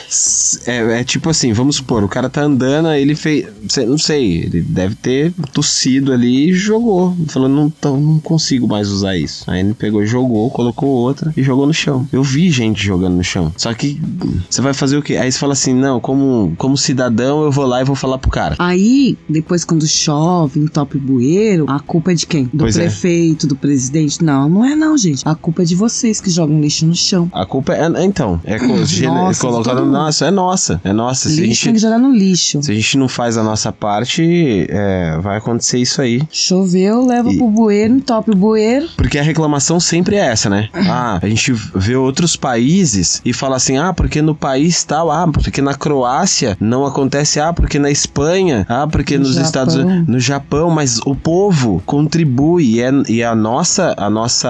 [0.67, 3.47] É, é tipo assim, vamos supor, o cara tá andando, aí ele fez.
[3.87, 7.17] Não sei, ele deve ter tossido ali e jogou.
[7.29, 9.45] Falando, não, não consigo mais usar isso.
[9.51, 12.07] Aí ele pegou jogou, colocou outra e jogou no chão.
[12.13, 13.53] Eu vi gente jogando no chão.
[13.57, 14.01] Só que
[14.49, 15.17] você vai fazer o quê?
[15.17, 18.31] Aí você fala assim: não, como, como cidadão, eu vou lá e vou falar pro
[18.31, 18.57] cara.
[18.59, 22.45] Aí, depois quando chove, entope bueiro, a culpa é de quem?
[22.45, 22.83] Do Pois é.
[22.83, 24.23] prefeito, do presidente?
[24.25, 25.23] Não, não é não, gente.
[25.27, 27.29] A culpa é de vocês que jogam lixo no chão.
[27.33, 27.89] A culpa é.
[28.05, 29.87] Então, é co- gene- Nossa, mundo.
[29.87, 30.81] Nossa, é nossa.
[30.85, 31.29] É nossa.
[31.29, 32.38] Lixo tem que jogar no lixo.
[32.39, 36.23] Se a gente não faz a nossa parte, é, vai acontecer isso aí.
[36.31, 38.87] Choveu, leva E- pro bueiro, entope o bueiro.
[38.97, 40.69] Porque a reclamação sempre é essa, né?
[40.91, 45.29] Ah, a gente vê outros países e fala assim: ah, porque no país tal, ah,
[45.31, 49.45] porque na Croácia não acontece, ah, porque na Espanha, ah, porque No nos Japão.
[49.47, 54.49] Estados Unidos, no Japão, mas o povo contribui e, é, e a nossa, a nossa,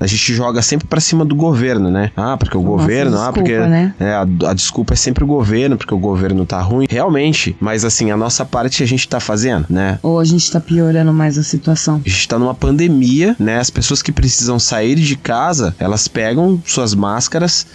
[0.00, 2.10] a gente joga sempre pra cima do governo, né?
[2.16, 3.94] Ah, porque o Nossa governo, ah, desculpa, porque né?
[4.00, 7.25] é, a, a desculpa é sempre o governo, porque o governo tá ruim, realmente,
[7.60, 9.98] mas assim, a nossa parte a gente tá fazendo, né?
[10.02, 12.00] Ou a gente tá piorando mais a situação.
[12.04, 13.58] A gente tá numa pandemia, né?
[13.58, 17.66] As pessoas que precisam sair de casa, elas pegam suas máscaras,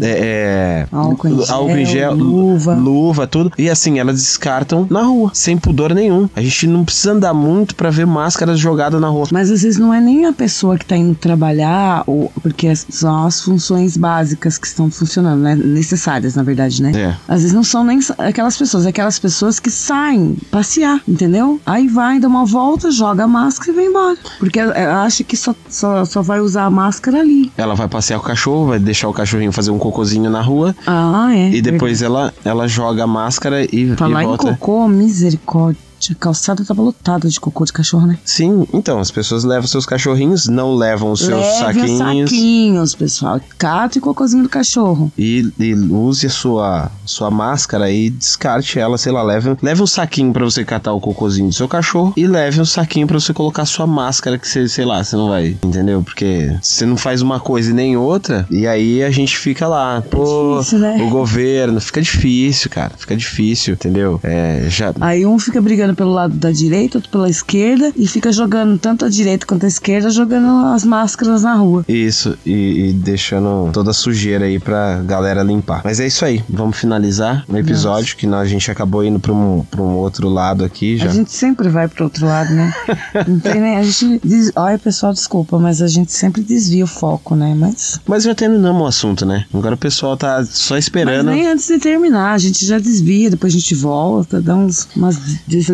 [0.00, 2.74] é, é, Álcool em gel, álcool em gel, luva.
[2.74, 3.52] luva, tudo.
[3.58, 6.28] E assim, elas descartam na rua, sem pudor nenhum.
[6.34, 9.28] A gente não precisa andar muito pra ver máscaras jogadas na rua.
[9.30, 13.26] Mas às vezes não é nem a pessoa que tá indo trabalhar, ou porque são
[13.26, 15.54] as funções básicas que estão funcionando, né?
[15.54, 16.92] Necessárias, na verdade, né?
[16.94, 17.16] É.
[17.28, 21.58] Às vezes não são nem aquelas pessoas, é aquelas pessoas que saem passear, entendeu?
[21.64, 24.18] Aí vai, dá uma volta, joga a máscara e vai embora.
[24.38, 27.50] Porque ela acha que só, só, só vai usar a máscara ali.
[27.56, 30.76] Ela vai passear com o cachorro, vai deixar o cachorrinho fazer um cocôzinho na rua.
[30.86, 31.50] Ah, é.
[31.50, 34.54] E depois ela, ela joga a máscara e, e Falar em volta.
[34.54, 35.89] cocô, misericórdia.
[36.10, 38.18] A calçada tava lotada de cocô de cachorro, né?
[38.24, 41.98] Sim, então, as pessoas levam seus cachorrinhos, não levam os seus Leve os saquinhos.
[41.98, 43.40] saquinhos, pessoal.
[43.58, 45.12] Cata e cocôzinho do cachorro.
[45.16, 49.86] E, e use a sua, sua máscara e descarte ela, sei lá, leve, leve um
[49.86, 53.32] saquinho pra você catar o cocôzinho do seu cachorro e leve um saquinho pra você
[53.32, 56.02] colocar a sua máscara que você, sei lá, você não vai, entendeu?
[56.02, 60.02] Porque você não faz uma coisa e nem outra, e aí a gente fica lá,
[60.02, 61.02] pô, difícil, né?
[61.02, 64.20] o governo, fica difícil, cara, fica difícil, entendeu?
[64.22, 64.92] É, já...
[65.00, 69.04] Aí um fica brigando pelo lado da direita, outro pela esquerda, e fica jogando tanto
[69.04, 71.84] a direita quanto a esquerda, jogando as máscaras na rua.
[71.88, 75.82] Isso, e, e deixando toda a sujeira aí pra galera limpar.
[75.84, 79.32] Mas é isso aí, vamos finalizar o episódio, que nós, a gente acabou indo pra
[79.32, 81.06] um, pra um outro lado aqui já.
[81.06, 82.72] A gente sempre vai pro outro lado, né?
[83.26, 83.76] Não tem nem.
[83.76, 84.20] A gente.
[84.24, 84.52] Diz...
[84.56, 87.54] Olha, pessoal, desculpa, mas a gente sempre desvia o foco, né?
[87.56, 88.00] Mas.
[88.06, 89.44] Mas já terminamos o assunto, né?
[89.52, 91.30] Agora o pessoal tá só Mas esperando.
[91.30, 95.16] nem antes de terminar, a gente já desvia, depois a gente volta, dá uns, umas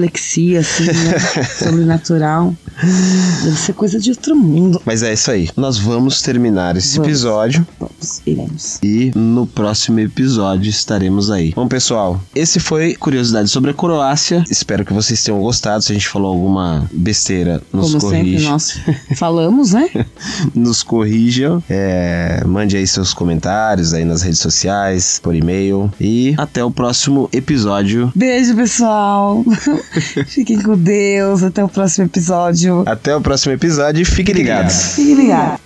[0.06, 1.18] dislexia, assim, né?
[1.58, 2.54] Sobrenatural.
[3.44, 4.80] Deve ser coisa de outro mundo.
[4.84, 5.48] Mas é isso aí.
[5.56, 7.08] Nós vamos terminar esse Vamos.
[7.08, 8.78] episódio Vamos, iremos.
[8.82, 11.52] e no próximo episódio estaremos aí.
[11.54, 14.44] Bom, pessoal, esse foi Curiosidade sobre a Croácia.
[14.50, 15.82] Espero que vocês tenham gostado.
[15.82, 18.78] Se a gente falou alguma besteira, nos Como sempre, nós
[19.16, 19.88] falamos, né?
[20.54, 21.62] nos corrijam.
[21.68, 25.90] É, mande aí seus comentários aí nas redes sociais, por e-mail.
[26.00, 28.12] E até o próximo episódio.
[28.14, 29.44] Beijo, pessoal.
[30.26, 31.42] Fiquem com Deus.
[31.42, 32.84] Até o próximo episódio.
[32.86, 34.94] Até o próximo episódio e fiquem ligados.
[34.94, 35.65] Fiquem ligados.